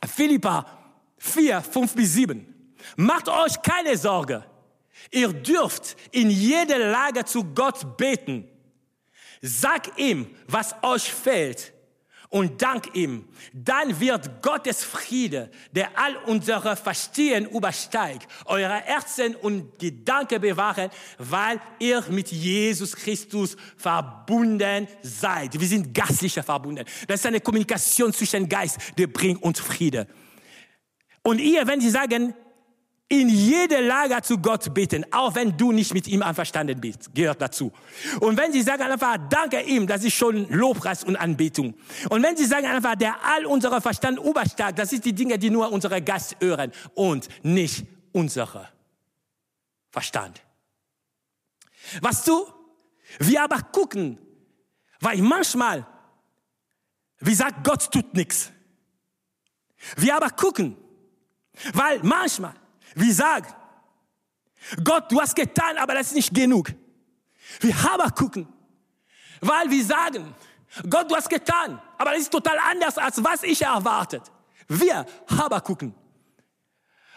Philippa 0.04 0.81
4, 1.22 1.62
5 1.62 1.96
bis 1.96 2.14
7. 2.14 2.74
Macht 2.96 3.30
euch 3.30 3.62
keine 3.62 3.96
Sorge. 3.96 4.44
Ihr 5.12 5.32
dürft 5.32 5.96
in 6.12 6.32
jeder 6.32 6.80
Lage 6.80 7.24
zu 7.26 7.44
Gott 7.44 7.96
beten. 7.96 8.48
Sag 9.40 10.00
ihm, 10.00 10.28
was 10.48 10.76
euch 10.82 11.14
fehlt 11.14 11.74
und 12.30 12.60
dank 12.60 12.96
ihm. 12.96 13.28
Dann 13.54 14.00
wird 14.00 14.42
Gottes 14.42 14.84
Friede, 14.84 15.52
der 15.72 15.90
all 15.96 16.16
unsere 16.26 16.76
Verstehen 16.76 17.46
übersteigt, 17.46 18.28
eure 18.46 18.82
Herzen 18.82 19.36
und 19.36 19.78
Gedanken 19.78 20.42
bewahren, 20.42 20.90
weil 21.20 21.62
ihr 21.78 22.04
mit 22.10 22.32
Jesus 22.32 22.96
Christus 22.96 23.56
verbunden 23.78 24.88
seid. 25.04 25.60
Wir 25.60 25.68
sind 25.68 25.94
geistlicher 25.94 26.42
verbunden. 26.42 26.86
Das 27.08 27.20
ist 27.20 27.26
eine 27.28 27.42
Kommunikation 27.42 28.12
zwischen 28.12 28.50
Geist, 28.50 28.80
der 28.98 29.06
bringt 29.08 29.44
uns 29.44 29.60
Friede. 29.60 30.08
Und 31.24 31.40
ihr, 31.40 31.68
wenn 31.68 31.82
Sie 31.82 31.90
sagen, 31.90 32.34
in 33.12 33.28
jeder 33.28 33.82
Lage 33.82 34.22
zu 34.22 34.38
Gott 34.38 34.74
beten, 34.74 35.06
auch 35.12 35.36
wenn 35.36 35.58
du 35.58 35.74
nicht 35.74 35.94
mit 35.94 36.08
ihm 36.08 36.24
einverstanden 36.24 36.80
bist, 36.80 37.14
gehört 37.14 37.42
dazu. 37.42 37.74
Und 38.22 38.38
wenn 38.38 38.54
sie 38.54 38.62
sagen 38.62 38.84
einfach, 38.84 39.18
danke 39.30 39.62
ihm, 39.64 39.86
das 39.86 40.06
ist 40.06 40.14
schon 40.14 40.48
Lobpreis 40.48 41.04
und 41.04 41.18
Anbetung. 41.18 41.76
Und 42.10 42.24
wenn 42.24 42.38
sie 42.38 42.46
sagen 42.46 42.68
einfach, 42.68 42.96
der 42.96 43.22
all 43.26 43.46
unsere 43.46 43.82
Verstand 43.82 44.18
übersteigt, 44.18 44.80
das 44.80 44.94
ist 44.94 45.04
die 45.04 45.12
Dinge, 45.12 45.38
die 45.38 45.50
nur 45.50 45.74
unsere 45.74 46.02
Geist 46.02 46.38
hören 46.40 46.72
und 46.96 47.28
nicht 47.44 47.86
unsere 48.14 48.70
Verstand. 49.90 50.42
Was 52.00 52.24
du? 52.24 52.48
Wir 53.20 53.44
aber 53.44 53.62
gucken, 53.62 54.20
weil 55.02 55.22
manchmal, 55.22 55.86
wie 57.20 57.36
sagt 57.36 57.66
Gott 57.66 57.92
tut 57.92 58.14
nichts. 58.14 58.54
Wir 59.98 60.16
aber 60.16 60.30
gucken, 60.30 60.78
weil 61.74 62.00
manchmal 62.04 62.54
wir 62.96 63.14
sagen, 63.14 63.48
Gott, 64.84 65.12
du 65.12 65.20
hast 65.20 65.36
getan, 65.36 65.78
aber 65.78 65.96
das 65.96 66.08
ist 66.08 66.16
nicht 66.16 66.34
genug. 66.34 66.72
Wir 67.60 67.84
haben 67.84 68.14
gucken, 68.14 68.48
weil 69.42 69.70
wir 69.70 69.84
sagen, 69.84 70.36
Gott, 70.90 71.10
du 71.10 71.16
hast 71.16 71.30
getan, 71.30 71.82
aber 71.98 72.12
das 72.12 72.22
ist 72.22 72.32
total 72.32 72.58
anders, 72.60 72.98
als 72.98 73.24
was 73.24 73.44
ich 73.44 73.62
erwartet. 73.62 74.24
Wir 74.68 75.06
haben 75.28 75.64
gucken. 75.64 75.94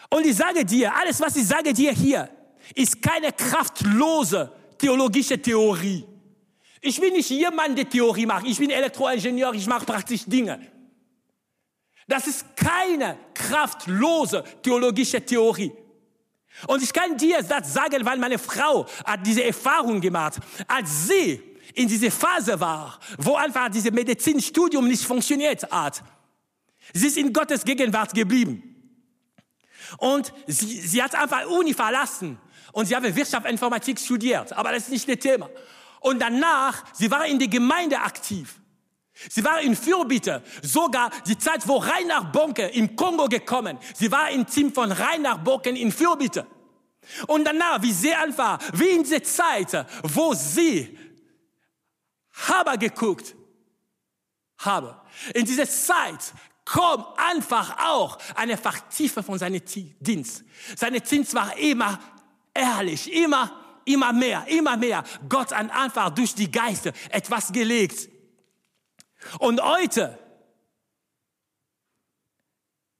Und 0.09 0.25
ich 0.25 0.35
sage 0.35 0.65
dir, 0.65 0.93
alles, 0.93 1.19
was 1.21 1.35
ich 1.35 1.47
sage 1.47 1.73
dir 1.73 1.91
hier, 1.91 2.29
ist 2.73 3.01
keine 3.01 3.31
kraftlose 3.31 4.51
theologische 4.77 5.41
Theorie. 5.41 6.05
Ich 6.81 6.99
bin 6.99 7.13
nicht 7.13 7.29
jemand, 7.29 7.77
der 7.77 7.89
Theorie 7.89 8.25
macht. 8.25 8.45
Ich 8.45 8.59
bin 8.59 8.69
Elektroingenieur, 8.69 9.53
ich 9.53 9.65
mache 9.67 9.85
praktisch 9.85 10.25
Dinge. 10.25 10.59
Das 12.07 12.27
ist 12.27 12.55
keine 12.55 13.17
kraftlose 13.33 14.43
theologische 14.61 15.25
Theorie. 15.25 15.71
Und 16.67 16.81
ich 16.81 16.93
kann 16.93 17.17
dir 17.17 17.41
das 17.41 17.73
sagen, 17.73 18.05
weil 18.05 18.17
meine 18.17 18.39
Frau 18.39 18.85
hat 19.03 19.25
diese 19.25 19.43
Erfahrung 19.43 19.99
gemacht. 19.99 20.39
Als 20.67 21.07
sie 21.07 21.41
in 21.73 21.87
diese 21.87 22.11
Phase 22.11 22.59
war, 22.59 22.99
wo 23.17 23.35
einfach 23.35 23.69
dieses 23.69 23.91
Medizinstudium 23.91 24.87
nicht 24.87 25.03
funktioniert 25.03 25.69
hat, 25.69 26.03
sie 26.93 27.07
ist 27.07 27.17
in 27.17 27.33
Gottes 27.33 27.63
Gegenwart 27.63 28.13
geblieben. 28.13 28.71
Und 29.97 30.31
sie, 30.47 30.79
sie 30.81 31.01
hat 31.01 31.13
einfach 31.15 31.45
Uni 31.47 31.73
verlassen 31.73 32.37
und 32.71 32.85
sie 32.85 32.95
hat 32.95 33.03
Wirtschaftsinformatik 33.03 33.99
studiert, 33.99 34.53
aber 34.53 34.71
das 34.71 34.83
ist 34.83 34.91
nicht 34.91 35.09
das 35.09 35.17
Thema. 35.17 35.49
Und 35.99 36.21
danach, 36.21 36.83
sie 36.93 37.09
war 37.09 37.25
in 37.25 37.39
der 37.39 37.47
Gemeinde 37.47 37.99
aktiv. 37.99 38.59
Sie 39.29 39.43
war 39.43 39.61
in 39.61 39.75
Fürbitte, 39.75 40.43
sogar 40.61 41.09
die 41.25 41.37
Zeit, 41.37 41.67
wo 41.67 41.77
Reinhard 41.77 42.31
Bonke 42.33 42.67
im 42.67 42.95
Kongo 42.95 43.27
gekommen. 43.27 43.77
Sie 43.93 44.11
war 44.11 44.29
im 44.29 44.45
Team 44.45 44.73
von 44.73 44.91
Reinhard 44.91 45.43
Bonke 45.43 45.69
in 45.69 45.91
Fürbitte. 45.91 46.45
Und 47.27 47.45
danach, 47.45 47.81
wie 47.81 47.93
sie 47.93 48.13
einfach, 48.13 48.59
wie 48.73 48.89
in 48.89 49.07
der 49.07 49.23
Zeit, 49.23 49.85
wo 50.03 50.33
sie 50.33 50.97
habe 52.47 52.77
geguckt, 52.77 53.35
habe. 54.57 54.99
In 55.33 55.45
dieser 55.45 55.69
Zeit 55.69 56.33
kommt 56.65 57.05
einfach 57.17 57.77
auch 57.85 58.17
eine 58.35 58.57
Vertiefung 58.57 59.23
von 59.23 59.37
seinem 59.37 59.61
Dienst. 59.99 60.43
Seine 60.75 60.99
Dienst 60.99 61.33
war 61.33 61.55
immer 61.57 61.99
ehrlich, 62.53 63.13
immer, 63.13 63.51
immer 63.85 64.11
mehr, 64.11 64.45
immer 64.47 64.75
mehr. 64.75 65.03
Gott 65.29 65.53
hat 65.53 65.71
einfach 65.71 66.09
durch 66.09 66.33
die 66.33 66.51
Geister 66.51 66.91
etwas 67.09 67.51
gelegt. 67.51 68.09
Und 69.39 69.61
heute, 69.61 70.17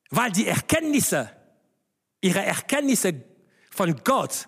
weil 0.09 0.31
die 0.31 0.47
Erkenntnisse, 0.47 1.29
ihre 2.21 2.43
Erkenntnisse 2.43 3.23
von 3.71 3.95
Gott 4.03 4.47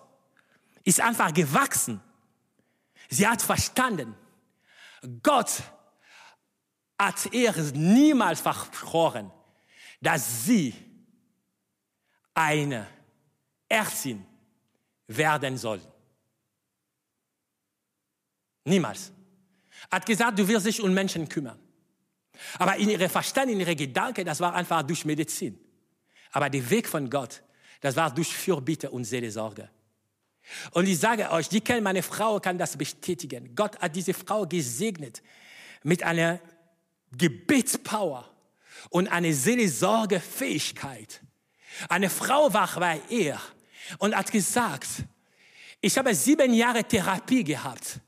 ist 0.83 1.01
einfach 1.01 1.33
gewachsen. 1.33 2.01
Sie 3.09 3.27
hat 3.27 3.41
verstanden, 3.41 4.15
Gott 5.21 5.63
hat 6.99 7.31
ihr 7.31 7.53
niemals 7.73 8.39
versprochen, 8.39 9.31
dass 10.01 10.45
sie 10.45 10.73
eine 12.33 12.87
Ärztin 13.67 14.25
werden 15.07 15.57
soll. 15.57 15.81
Niemals. 18.63 19.11
Hat 19.91 20.05
gesagt, 20.05 20.39
du 20.39 20.47
wirst 20.47 20.65
dich 20.65 20.81
um 20.81 20.93
Menschen 20.93 21.27
kümmern. 21.29 21.59
Aber 22.59 22.75
in 22.77 22.89
ihre 22.89 23.09
Verstand, 23.09 23.51
in 23.51 23.59
ihre 23.59 23.75
Gedanken, 23.75 24.25
das 24.25 24.39
war 24.39 24.53
einfach 24.53 24.83
durch 24.83 25.05
Medizin. 25.05 25.59
Aber 26.31 26.49
der 26.49 26.69
Weg 26.69 26.87
von 26.87 27.09
Gott, 27.09 27.43
das 27.81 27.95
war 27.95 28.13
durch 28.13 28.35
Fürbitte 28.35 28.89
und 28.89 29.03
Seelsorge. 29.03 29.69
Und 30.71 30.87
ich 30.87 30.99
sage 30.99 31.29
euch, 31.31 31.49
die 31.49 31.61
kennen 31.61 31.83
meine 31.83 32.03
Frau, 32.03 32.39
kann 32.39 32.57
das 32.57 32.77
bestätigen. 32.77 33.53
Gott 33.55 33.77
hat 33.79 33.95
diese 33.95 34.13
Frau 34.13 34.45
gesegnet 34.45 35.21
mit 35.83 36.03
einer 36.03 36.39
Gebetspower 37.17 38.29
und 38.89 39.07
einer 39.07 39.33
Seelsorgefähigkeit. 39.33 41.21
Eine 41.89 42.09
Frau 42.09 42.53
war 42.53 42.69
bei 42.79 43.01
ihr 43.09 43.39
und 43.99 44.15
hat 44.15 44.31
gesagt, 44.31 44.87
ich 45.81 45.97
habe 45.97 46.13
sieben 46.15 46.53
Jahre 46.53 46.83
Therapie 46.83 47.43
gehabt 47.43 47.99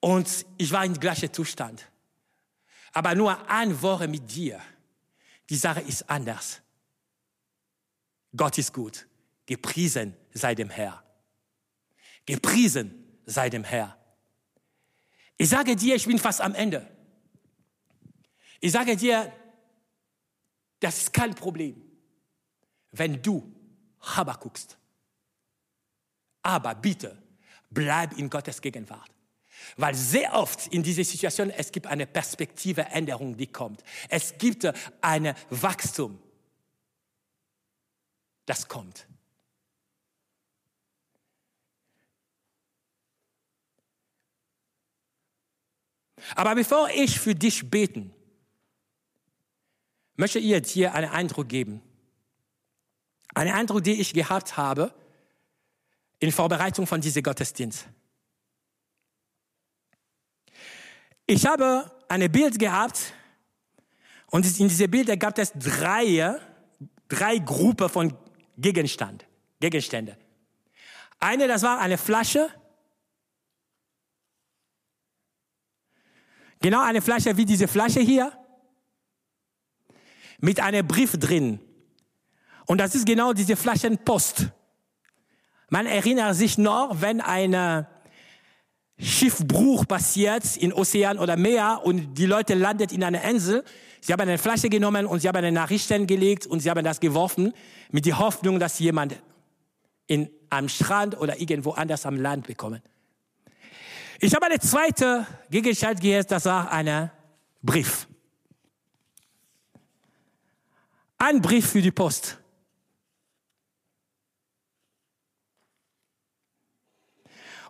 und 0.00 0.46
ich 0.58 0.70
war 0.70 0.84
im 0.84 0.98
gleichen 0.98 1.32
Zustand. 1.32 1.86
Aber 2.98 3.14
nur 3.14 3.48
eine 3.48 3.80
Woche 3.80 4.08
mit 4.08 4.28
dir 4.28 4.60
Die 5.48 5.56
Sache 5.56 5.80
ist 5.82 6.10
anders. 6.10 6.60
Gott 8.36 8.58
ist 8.58 8.72
gut. 8.72 9.06
Gepriesen 9.46 10.16
sei 10.32 10.56
dem 10.56 10.68
Herr. 10.68 11.04
Gepriesen 12.26 13.20
sei 13.24 13.48
dem 13.50 13.62
Herr. 13.62 13.96
Ich 15.36 15.48
sage 15.48 15.76
dir, 15.76 15.94
ich 15.94 16.06
bin 16.06 16.18
fast 16.18 16.40
am 16.40 16.56
Ende. 16.56 16.90
Ich 18.58 18.72
sage 18.72 18.96
dir, 18.96 19.32
das 20.80 20.98
ist 20.98 21.12
kein 21.12 21.36
Problem, 21.36 21.80
wenn 22.90 23.22
du 23.22 23.54
guckst. 24.40 24.76
Aber 26.42 26.74
bitte, 26.74 27.16
bleib 27.70 28.18
in 28.18 28.28
Gottes 28.28 28.60
Gegenwart. 28.60 29.17
Weil 29.76 29.94
sehr 29.94 30.34
oft 30.34 30.68
in 30.68 30.82
dieser 30.82 31.04
Situation, 31.04 31.50
es 31.50 31.72
gibt 31.72 31.86
eine 31.86 32.06
Perspektiveänderung, 32.06 33.36
die 33.36 33.46
kommt. 33.46 33.82
Es 34.08 34.36
gibt 34.38 34.70
ein 35.00 35.34
Wachstum, 35.50 36.18
das 38.46 38.66
kommt. 38.68 39.06
Aber 46.34 46.54
bevor 46.54 46.88
ich 46.90 47.18
für 47.18 47.34
dich 47.34 47.70
beten, 47.70 48.12
möchte 50.16 50.38
ich 50.38 50.62
dir 50.72 50.94
einen 50.94 51.10
Eindruck 51.10 51.48
geben. 51.48 51.80
Einen 53.34 53.52
Eindruck, 53.52 53.84
den 53.84 54.00
ich 54.00 54.12
gehabt 54.12 54.56
habe 54.56 54.92
in 56.18 56.32
Vorbereitung 56.32 56.86
von 56.86 57.00
diesem 57.00 57.22
Gottesdienst. 57.22 57.86
Ich 61.30 61.46
habe 61.46 61.90
ein 62.08 62.32
Bild 62.32 62.58
gehabt 62.58 63.12
und 64.30 64.46
in 64.58 64.68
diesem 64.68 64.90
Bild 64.90 65.20
gab 65.20 65.38
es 65.38 65.52
drei, 65.52 66.40
drei 67.06 67.38
Gruppen 67.38 67.88
von 67.88 68.16
Gegenstand, 68.56 69.26
Gegenstände. 69.60 70.16
Eine, 71.20 71.46
das 71.46 71.62
war 71.62 71.78
eine 71.80 71.98
Flasche, 71.98 72.48
Genau 76.60 76.82
eine 76.82 77.00
Flasche 77.00 77.36
wie 77.36 77.44
diese 77.44 77.68
Flasche 77.68 78.00
hier. 78.00 78.32
Mit 80.40 80.60
einem 80.60 80.86
Brief 80.86 81.12
drin. 81.18 81.60
Und 82.66 82.78
das 82.78 82.94
ist 82.94 83.06
genau 83.06 83.32
diese 83.32 83.56
Flaschenpost. 83.56 84.48
Man 85.70 85.86
erinnert 85.86 86.36
sich 86.36 86.58
noch, 86.58 87.00
wenn 87.00 87.20
ein 87.20 87.86
Schiffbruch 89.00 89.86
passiert 89.86 90.56
in 90.56 90.72
Ozean 90.72 91.18
oder 91.18 91.36
Meer 91.36 91.80
und 91.84 92.14
die 92.14 92.26
Leute 92.26 92.54
landet 92.54 92.90
in 92.90 93.04
einer 93.04 93.22
Insel. 93.22 93.64
Sie 94.00 94.12
haben 94.12 94.22
eine 94.22 94.38
Flasche 94.38 94.68
genommen 94.68 95.06
und 95.06 95.20
sie 95.20 95.28
haben 95.28 95.36
eine 95.36 95.52
Nachrichten 95.52 96.06
gelegt 96.06 96.46
und 96.46 96.60
sie 96.60 96.70
haben 96.70 96.84
das 96.84 96.98
geworfen 96.98 97.52
mit 97.90 98.06
der 98.06 98.18
Hoffnung, 98.18 98.58
dass 98.58 98.78
jemand 98.80 99.16
in, 100.08 100.28
am 100.50 100.68
Strand 100.68 101.16
oder 101.16 101.40
irgendwo 101.40 101.72
anders 101.72 102.06
am 102.06 102.16
Land 102.16 102.46
bekommen. 102.48 102.82
Ich 104.18 104.34
habe 104.34 104.46
eine 104.46 104.58
zweite 104.58 105.26
Gegenstand 105.48 106.00
gehört, 106.00 106.30
das 106.32 106.44
war 106.46 106.72
ein 106.72 107.10
Brief. 107.62 108.08
Ein 111.18 111.40
Brief 111.40 111.70
für 111.70 111.82
die 111.82 111.92
Post. 111.92 112.38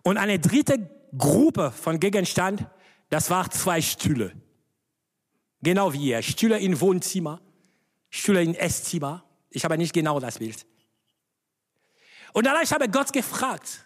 Und 0.03 0.17
eine 0.17 0.39
dritte 0.39 0.98
Gruppe 1.17 1.71
von 1.71 1.99
Gegenstand, 2.01 2.67
das 3.09 3.31
war 3.31 3.51
zwei 3.51 3.81
Stühle. 3.81 4.33
Genau 5.63 5.93
wie 5.93 6.11
ihr. 6.11 6.23
Stühle 6.23 6.59
in 6.59 6.81
Wohnzimmer, 6.81 7.41
Stühle 8.11 8.43
in 8.43 8.55
Esszimmer. 8.55 9.25
Ich 9.51 9.65
habe 9.65 9.79
nicht 9.79 9.93
genau 9.93 10.21
das 10.21 10.39
Bild. 10.39 10.67
Und 12.33 12.45
dann 12.45 12.55
habe 12.55 12.85
ich 12.85 12.93
Gott 12.93 13.13
gefragt, 13.13 13.85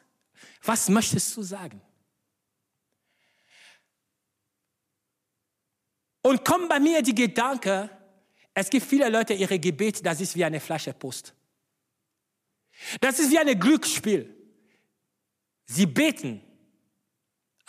was 0.65 0.89
möchtest 0.89 1.37
du 1.37 1.43
sagen? 1.43 1.81
Und 6.23 6.45
kommt 6.45 6.69
bei 6.69 6.79
mir 6.79 7.03
die 7.03 7.15
Gedanke, 7.15 7.91
es 8.55 8.71
gibt 8.71 8.87
viele 8.87 9.09
Leute, 9.09 9.35
ihre 9.35 9.59
Gebet, 9.59 10.05
das 10.05 10.21
ist 10.21 10.37
wie 10.37 10.45
eine 10.45 10.61
Flasche 10.61 10.93
Post. 10.93 11.35
Das 13.01 13.19
ist 13.19 13.31
wie 13.31 13.39
ein 13.39 13.59
Glücksspiel. 13.59 14.35
Sie 15.67 15.87
beten, 15.87 16.41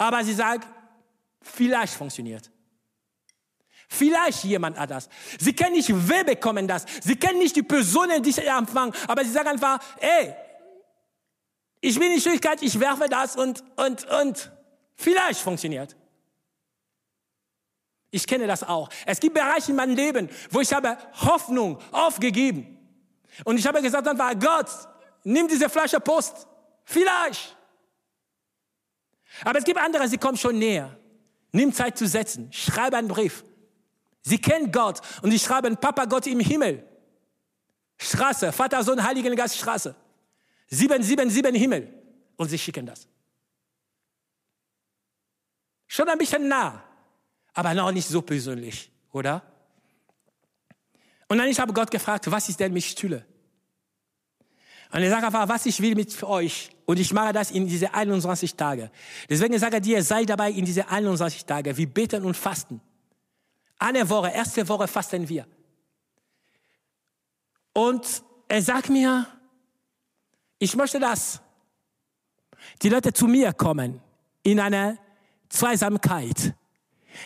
aber 0.04 0.24
sie 0.24 0.34
sagen, 0.34 0.64
vielleicht 1.41 1.93
funktioniert. 1.93 2.51
Vielleicht 3.88 4.43
jemand 4.43 4.78
hat 4.78 4.91
das. 4.91 5.08
Sie 5.39 5.54
können 5.54 5.74
nicht 5.74 5.89
wer 5.91 6.24
bekommen 6.24 6.68
das. 6.68 6.86
Sie 7.01 7.16
kennen 7.16 7.39
nicht 7.39 7.56
die 7.56 7.64
Personen, 7.64 8.22
die 8.22 8.32
sie 8.32 8.45
empfangen, 8.45 8.93
aber 9.08 9.24
sie 9.24 9.32
sagen 9.32 9.49
einfach, 9.49 9.80
ey, 9.99 10.34
ich 11.80 11.97
bin 11.97 12.12
in 12.12 12.20
Schwierigkeit, 12.20 12.62
ich 12.62 12.78
werfe 12.80 13.08
das 13.08 13.36
und, 13.36 13.64
und, 13.78 14.06
und 14.10 14.51
vielleicht 14.95 15.39
funktioniert. 15.39 15.95
Ich 18.12 18.28
kenne 18.28 18.45
das 18.45 18.64
auch. 18.64 18.89
Es 19.06 19.20
gibt 19.20 19.36
Bereiche 19.36 19.72
in 19.72 19.78
meinem 19.78 19.95
Leben, 19.95 20.30
wo 20.49 20.60
ich 20.60 20.74
habe 20.74 20.97
Hoffnung 21.22 21.80
aufgegeben. 21.91 22.78
Und 23.45 23.58
ich 23.58 23.66
habe 23.66 23.82
gesagt, 23.82 24.06
war 24.06 24.36
Gott, 24.36 24.70
nimm 25.24 25.47
diese 25.47 25.70
Flasche 25.70 25.99
Post. 25.99 26.47
Vielleicht. 26.84 27.56
Aber 29.44 29.60
es 29.60 29.66
gibt 29.66 29.80
andere, 29.80 30.08
sie 30.08 30.18
kommen 30.18 30.38
schon 30.38 30.58
näher. 30.58 30.98
Nimm 31.52 31.74
Zeit 31.74 31.98
zu 31.98 32.08
setzen. 32.08 32.52
Schreibe 32.52 32.98
einen 32.98 33.08
Brief. 33.08 33.44
Sie 34.22 34.40
kennen 34.40 34.72
Gott 34.72 35.02
und 35.22 35.32
sie 35.32 35.40
schreiben 35.40 35.78
Papa 35.78 36.06
Gott 36.06 36.28
im 36.28 36.40
Himmel. 36.40 36.88
Straße, 37.98 38.52
Vater, 38.52 38.84
Sohn, 38.84 39.04
Heiligen 39.04 39.36
Geist, 39.36 39.58
Straße. 39.58 39.96
777 40.70 41.62
Himmel. 41.62 41.94
Und 42.38 42.50
sie 42.50 42.58
schicken 42.58 42.86
das. 42.86 43.08
Schon 45.88 46.10
ein 46.10 46.18
bisschen 46.18 46.48
nah 46.48 46.84
aber 47.54 47.74
noch 47.74 47.92
nicht 47.92 48.08
so 48.08 48.22
persönlich, 48.22 48.92
oder? 49.12 49.42
Und 51.28 51.38
dann 51.38 51.48
ich 51.48 51.60
habe 51.60 51.74
Gott 51.74 51.90
gefragt, 51.90 52.30
was 52.30 52.50
ist 52.50 52.60
denn 52.60 52.74
mit 52.74 52.84
Stühle? 52.84 53.26
Und 54.94 55.02
er 55.02 55.10
sagt 55.10 55.24
einfach, 55.24 55.50
was 55.50 55.66
ich 55.66 55.82
will 55.82 55.96
mit 55.96 56.22
euch. 56.22 56.70
Und 56.86 57.00
ich 57.00 57.12
mache 57.12 57.34
das 57.34 57.50
in 57.50 57.66
diese 57.66 57.91
21 57.91 58.56
Tage. 58.56 58.91
Deswegen 59.28 59.58
sage 59.58 59.78
ich 59.78 59.82
dir, 59.82 60.04
sei 60.04 60.24
dabei 60.24 60.52
in 60.52 60.66
diese 60.66 60.88
21 60.88 61.46
Tage. 61.46 61.76
Wir 61.76 61.88
beten 61.88 62.24
und 62.24 62.38
fasten. 62.38 62.80
Eine 63.80 64.08
Woche, 64.08 64.30
erste 64.30 64.68
Woche 64.70 64.88
fasten 64.88 65.28
wir. 65.28 65.48
Und 67.74 68.24
er 68.48 68.62
sagt 68.62 68.89
mir, 68.89 69.26
ich 70.60 70.76
möchte, 70.76 71.00
dass 71.00 71.41
die 72.84 72.89
Leute 72.89 73.12
zu 73.12 73.26
mir 73.26 73.52
kommen 73.52 74.00
in 74.44 74.60
eine 74.60 75.00
Zweisamkeit. 75.50 76.54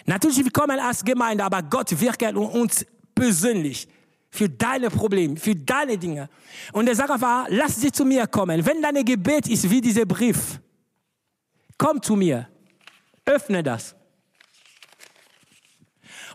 Natürlich, 0.05 0.41
wir 0.41 0.51
kommen 0.51 0.79
als 0.79 1.03
Gemeinde, 1.03 1.43
aber 1.43 1.61
Gott 1.63 1.99
wirkt 1.99 2.23
uns 2.33 2.85
persönlich 3.13 3.89
für 4.37 4.47
deine 4.47 4.89
Probleme, 4.89 5.35
für 5.35 5.55
deine 5.55 5.97
Dinge. 5.97 6.29
Und 6.71 6.87
er 6.87 6.95
sagt 6.95 7.09
einfach, 7.09 7.47
lass 7.49 7.75
sie 7.77 7.91
zu 7.91 8.05
mir 8.05 8.27
kommen. 8.27 8.63
Wenn 8.63 8.81
dein 8.81 9.03
Gebet 9.03 9.47
ist 9.47 9.67
wie 9.69 9.81
dieser 9.81 10.05
Brief, 10.05 10.61
komm 11.75 12.01
zu 12.01 12.15
mir, 12.15 12.47
öffne 13.25 13.63
das 13.63 13.95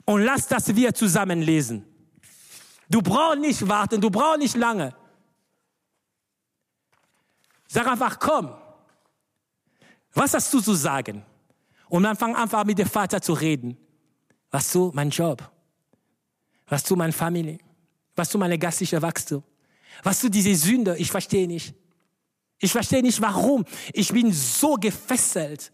und 0.04 0.22
lass 0.22 0.48
das 0.48 0.74
wir 0.74 0.92
zusammen 0.92 1.42
lesen. 1.42 1.84
Du 2.90 3.00
brauchst 3.00 3.38
nicht 3.38 3.68
warten, 3.68 4.00
du 4.00 4.10
brauchst 4.10 4.40
nicht 4.40 4.56
lange. 4.56 4.94
Sag 7.68 7.86
einfach, 7.86 8.18
komm. 8.18 8.52
Was 10.12 10.34
hast 10.34 10.52
du 10.52 10.60
zu 10.60 10.74
sagen? 10.74 11.24
Und 11.88 12.02
dann 12.02 12.16
fang 12.16 12.34
einfach 12.34 12.64
mit 12.64 12.78
dem 12.78 12.88
Vater 12.88 13.22
zu 13.22 13.32
reden. 13.32 13.78
Was 14.50 14.72
du, 14.72 14.90
mein 14.92 15.08
Job? 15.08 15.50
Was 16.66 16.82
du, 16.82 16.96
meine 16.96 17.12
Familie? 17.12 17.58
Was 18.14 18.30
du, 18.30 18.38
meine 18.38 18.58
geistliche 18.58 19.00
Wachstum? 19.00 19.42
Was 20.02 20.20
du, 20.20 20.28
diese 20.28 20.54
Sünde? 20.54 20.96
Ich 20.98 21.10
verstehe 21.10 21.46
nicht. 21.46 21.74
Ich 22.58 22.72
verstehe 22.72 23.02
nicht, 23.02 23.20
warum. 23.20 23.64
Ich 23.92 24.12
bin 24.12 24.32
so 24.32 24.74
gefesselt. 24.74 25.72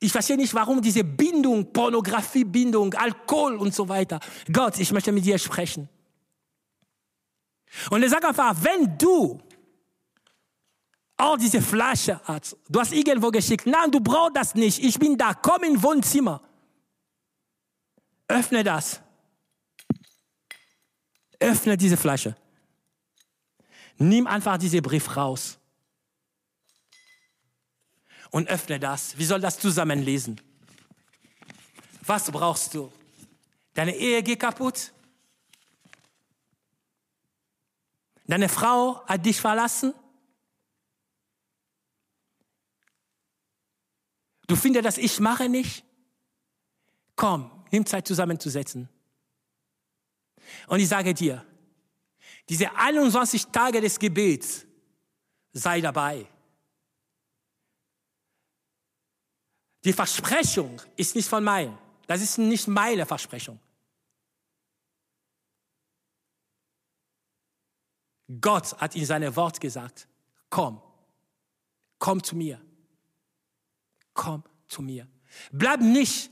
Ich 0.00 0.12
verstehe 0.12 0.36
nicht, 0.36 0.54
warum 0.54 0.80
diese 0.80 1.04
Bindung, 1.04 1.72
Pornografiebindung, 1.72 2.94
Alkohol 2.94 3.56
und 3.56 3.74
so 3.74 3.88
weiter. 3.88 4.18
Gott, 4.50 4.78
ich 4.78 4.92
möchte 4.92 5.12
mit 5.12 5.24
dir 5.24 5.38
sprechen. 5.38 5.88
Und 7.90 8.02
er 8.02 8.08
sagt 8.08 8.24
einfach, 8.24 8.56
wenn 8.62 8.96
du 8.98 9.40
auch 11.20 11.36
diese 11.36 11.60
Flasche 11.60 12.18
hat. 12.24 12.56
Du 12.68 12.80
hast 12.80 12.92
irgendwo 12.92 13.30
geschickt. 13.30 13.66
Nein, 13.66 13.90
du 13.90 14.00
brauchst 14.00 14.36
das 14.36 14.54
nicht. 14.54 14.82
Ich 14.82 14.98
bin 14.98 15.16
da. 15.18 15.34
Komm 15.34 15.64
in 15.64 15.82
Wohnzimmer. 15.82 16.42
Öffne 18.26 18.64
das. 18.64 19.02
Öffne 21.40 21.76
diese 21.76 21.96
Flasche. 21.96 22.36
Nimm 23.96 24.26
einfach 24.26 24.58
diesen 24.58 24.82
Brief 24.82 25.16
raus. 25.16 25.58
Und 28.30 28.48
öffne 28.48 28.78
das. 28.78 29.18
Wie 29.18 29.24
soll 29.24 29.40
das 29.40 29.58
zusammenlesen? 29.58 30.40
Was 32.02 32.30
brauchst 32.30 32.74
du? 32.74 32.92
Deine 33.74 33.96
Ehe 33.96 34.22
geht 34.22 34.40
kaputt. 34.40 34.92
Deine 38.26 38.48
Frau 38.48 39.04
hat 39.06 39.26
dich 39.26 39.40
verlassen. 39.40 39.92
Du 44.46 44.56
findest 44.56 44.84
das 44.84 44.98
Ich 44.98 45.18
mache 45.20 45.48
nicht. 45.48 45.84
Komm, 47.16 47.50
nimm 47.70 47.86
Zeit 47.86 48.06
zusammenzusetzen. 48.06 48.88
Und 50.66 50.80
ich 50.80 50.88
sage 50.88 51.14
dir, 51.14 51.44
diese 52.48 52.74
21 52.74 53.46
Tage 53.46 53.80
des 53.80 53.98
Gebets, 53.98 54.66
sei 55.52 55.80
dabei. 55.80 56.26
Die 59.84 59.92
Versprechung 59.92 60.80
ist 60.96 61.14
nicht 61.14 61.28
von 61.28 61.42
mir. 61.42 61.76
Das 62.06 62.20
ist 62.20 62.38
nicht 62.38 62.68
meine 62.68 63.06
Versprechung. 63.06 63.58
Gott 68.40 68.76
hat 68.80 68.94
in 68.94 69.06
seinem 69.06 69.34
Wort 69.34 69.60
gesagt, 69.60 70.06
komm, 70.48 70.80
komm 71.98 72.22
zu 72.22 72.36
mir. 72.36 72.60
Komm 74.12 74.44
zu 74.68 74.82
mir. 74.82 75.08
Bleib 75.50 75.80
nicht 75.80 76.30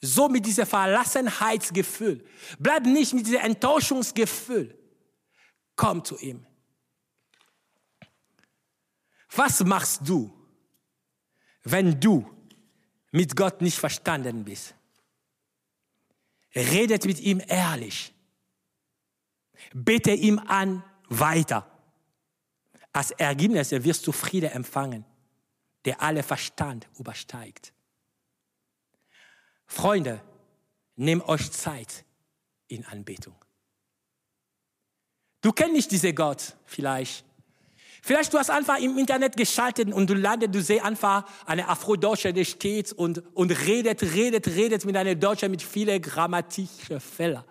so 0.00 0.28
mit 0.28 0.46
diesem 0.46 0.66
Verlassenheitsgefühl. 0.66 2.24
Bleib 2.58 2.84
nicht 2.84 3.12
mit 3.14 3.26
diesem 3.26 3.40
Enttäuschungsgefühl. 3.40 4.76
Komm 5.76 6.04
zu 6.04 6.18
ihm. 6.18 6.46
Was 9.34 9.62
machst 9.64 10.02
du, 10.04 10.32
wenn 11.62 12.00
du 12.00 12.28
mit 13.10 13.36
Gott 13.36 13.60
nicht 13.60 13.78
verstanden 13.78 14.44
bist? 14.44 14.74
Redet 16.54 17.04
mit 17.04 17.20
ihm 17.20 17.42
ehrlich. 17.46 18.14
Bete 19.74 20.12
ihm 20.12 20.38
an 20.38 20.82
weiter. 21.08 21.70
Als 22.92 23.10
Ergebnis 23.12 23.70
wirst 23.70 24.06
du 24.06 24.12
Friede 24.12 24.50
empfangen, 24.50 25.04
der 25.84 26.00
alle 26.00 26.22
Verstand 26.22 26.88
übersteigt. 26.98 27.72
Freunde, 29.68 30.20
nehmt 30.96 31.28
euch 31.28 31.52
Zeit 31.52 32.04
in 32.66 32.84
Anbetung. 32.86 33.36
Du 35.40 35.52
kennst 35.52 35.74
nicht 35.74 35.90
diesen 35.92 36.14
Gott 36.14 36.56
vielleicht. 36.66 37.24
Vielleicht 38.02 38.32
du 38.32 38.38
hast 38.38 38.50
einfach 38.50 38.78
im 38.78 38.96
Internet 38.98 39.36
geschaltet 39.36 39.92
und 39.92 40.08
du 40.08 40.14
landest, 40.14 40.54
du 40.54 40.62
siehst 40.62 40.84
einfach 40.84 41.24
eine 41.46 41.68
Afrodeutsche, 41.68 42.32
die 42.32 42.44
steht 42.44 42.92
und, 42.92 43.22
und 43.36 43.50
redet, 43.50 44.02
redet, 44.02 44.46
redet 44.48 44.84
mit 44.84 44.96
einer 44.96 45.14
Deutschen 45.14 45.50
mit 45.50 45.62
vielen 45.62 46.00
grammatischen 46.00 47.00
Fehlern. 47.00 47.44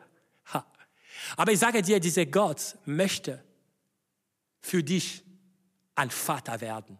Aber 1.36 1.51
ich 1.51 1.59
sage 1.59 1.82
dir, 1.82 1.99
dieser 1.99 2.26
Gott 2.26 2.78
möchte 2.86 3.43
für 4.61 4.84
dich 4.84 5.24
ein 5.95 6.09
Vater 6.09 6.61
werden. 6.61 6.97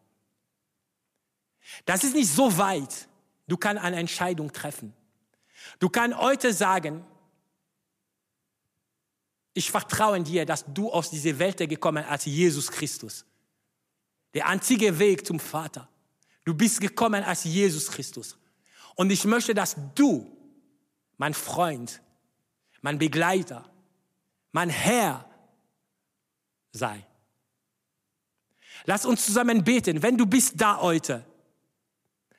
Das 1.86 2.04
ist 2.04 2.16
nicht 2.16 2.30
so 2.30 2.58
weit. 2.58 3.08
Du 3.48 3.58
kannst 3.58 3.84
eine 3.84 3.98
Entscheidung 3.98 4.52
treffen. 4.52 4.94
Du 5.80 5.90
kannst 5.90 6.18
heute 6.18 6.54
sagen, 6.54 7.06
ich 9.54 9.72
vertraue 9.72 10.22
dir, 10.22 10.46
dass 10.46 10.66
du 10.72 10.92
aus 10.92 11.10
dieser 11.10 11.40
Welt 11.40 11.58
gekommen 11.58 12.04
bist 12.04 12.12
als 12.12 12.26
Jesus 12.26 12.70
Christus. 12.70 13.26
Der 14.34 14.48
einzige 14.48 15.00
Weg 15.00 15.26
zum 15.26 15.40
Vater. 15.40 15.90
Du 16.46 16.54
bist 16.54 16.80
gekommen 16.80 17.24
als 17.24 17.44
Jesus 17.44 17.90
Christus. 17.90 18.38
Und 18.96 19.10
ich 19.10 19.26
möchte, 19.26 19.56
dass 19.56 19.76
du, 19.96 20.32
mein 21.18 21.34
Freund, 21.34 22.02
mein 22.82 23.00
Begleiter, 23.00 23.68
mein 24.52 24.70
Herr 24.70 25.28
sei. 26.72 27.06
Lass 28.86 29.06
uns 29.06 29.26
zusammen 29.26 29.64
beten. 29.64 30.04
Wenn 30.04 30.18
du 30.18 30.28
bist 30.28 30.54
da 30.62 30.80
heute, 30.80 31.26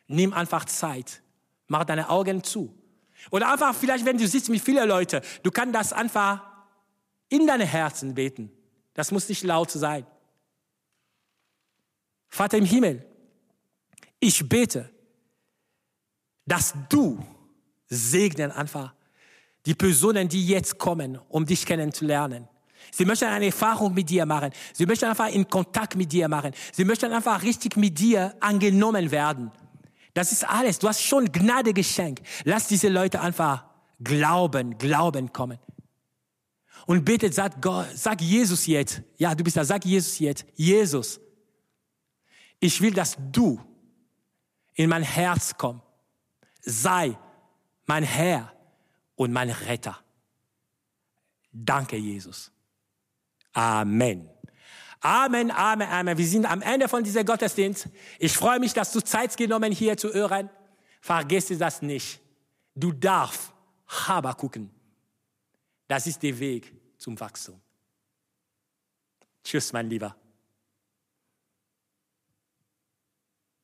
nimm 0.06 0.32
einfach 0.32 0.64
Zeit. 0.66 1.20
Mach 1.66 1.84
deine 1.84 2.08
Augen 2.08 2.44
zu. 2.44 2.77
Oder 3.30 3.52
einfach 3.52 3.74
vielleicht, 3.74 4.04
wenn 4.04 4.18
du 4.18 4.26
sitzt 4.26 4.48
mit 4.48 4.62
vielen 4.62 4.88
Leuten, 4.88 5.20
du 5.42 5.50
kannst 5.50 5.74
das 5.74 5.92
einfach 5.92 6.42
in 7.28 7.46
deine 7.46 7.66
Herzen 7.66 8.14
beten. 8.14 8.50
Das 8.94 9.10
muss 9.10 9.28
nicht 9.28 9.44
laut 9.44 9.70
sein. 9.70 10.06
Vater 12.28 12.58
im 12.58 12.64
Himmel, 12.64 13.04
ich 14.20 14.48
bete, 14.48 14.90
dass 16.44 16.74
du 16.88 17.22
segnen 17.86 18.50
einfach 18.50 18.94
die 19.66 19.74
Personen, 19.74 20.28
die 20.28 20.46
jetzt 20.46 20.78
kommen, 20.78 21.18
um 21.28 21.44
dich 21.44 21.64
kennenzulernen. 21.64 22.48
Sie 22.90 23.04
möchten 23.04 23.26
eine 23.26 23.46
Erfahrung 23.46 23.92
mit 23.92 24.08
dir 24.08 24.24
machen. 24.24 24.50
Sie 24.72 24.86
möchten 24.86 25.06
einfach 25.06 25.28
in 25.28 25.48
Kontakt 25.48 25.94
mit 25.94 26.10
dir 26.10 26.28
machen. 26.28 26.52
Sie 26.72 26.84
möchten 26.84 27.12
einfach 27.12 27.42
richtig 27.42 27.76
mit 27.76 27.98
dir 27.98 28.34
angenommen 28.40 29.10
werden. 29.10 29.50
Das 30.18 30.32
ist 30.32 30.42
alles. 30.42 30.80
Du 30.80 30.88
hast 30.88 31.00
schon 31.00 31.30
Gnade 31.30 31.72
geschenkt. 31.72 32.26
Lass 32.42 32.66
diese 32.66 32.88
Leute 32.88 33.20
einfach 33.20 33.66
glauben, 34.00 34.76
glauben 34.76 35.32
kommen. 35.32 35.60
Und 36.86 37.04
betet, 37.04 37.34
sag, 37.34 37.62
Gott, 37.62 37.86
sag 37.94 38.20
Jesus 38.20 38.66
jetzt. 38.66 39.00
Ja, 39.16 39.36
du 39.36 39.44
bist 39.44 39.56
da. 39.56 39.64
Sag 39.64 39.84
Jesus 39.84 40.18
jetzt. 40.18 40.44
Jesus, 40.56 41.20
ich 42.58 42.80
will, 42.80 42.92
dass 42.92 43.16
du 43.30 43.60
in 44.74 44.90
mein 44.90 45.04
Herz 45.04 45.56
kommst. 45.56 45.86
Sei 46.62 47.16
mein 47.86 48.02
Herr 48.02 48.52
und 49.14 49.30
mein 49.30 49.50
Retter. 49.50 50.00
Danke, 51.52 51.96
Jesus. 51.96 52.50
Amen. 53.52 54.28
Amen, 55.00 55.50
Amen, 55.50 55.88
Amen. 55.88 56.18
Wir 56.18 56.26
sind 56.26 56.44
am 56.46 56.60
Ende 56.62 56.88
von 56.88 57.04
dieser 57.04 57.24
Gottesdienst. 57.24 57.88
Ich 58.18 58.32
freue 58.32 58.58
mich, 58.58 58.74
dass 58.74 58.92
du 58.92 59.00
Zeit 59.00 59.36
genommen 59.36 59.72
hier 59.72 59.96
zu 59.96 60.12
hören. 60.12 60.50
Vergiss 61.00 61.46
das 61.56 61.82
nicht. 61.82 62.20
Du 62.74 62.92
darfst 62.92 63.52
aber 64.06 64.34
gucken. 64.34 64.70
Das 65.86 66.06
ist 66.06 66.22
der 66.22 66.38
Weg 66.38 66.72
zum 66.98 67.18
Wachstum. 67.18 67.60
Tschüss, 69.42 69.72
mein 69.72 69.88
Lieber. 69.88 70.14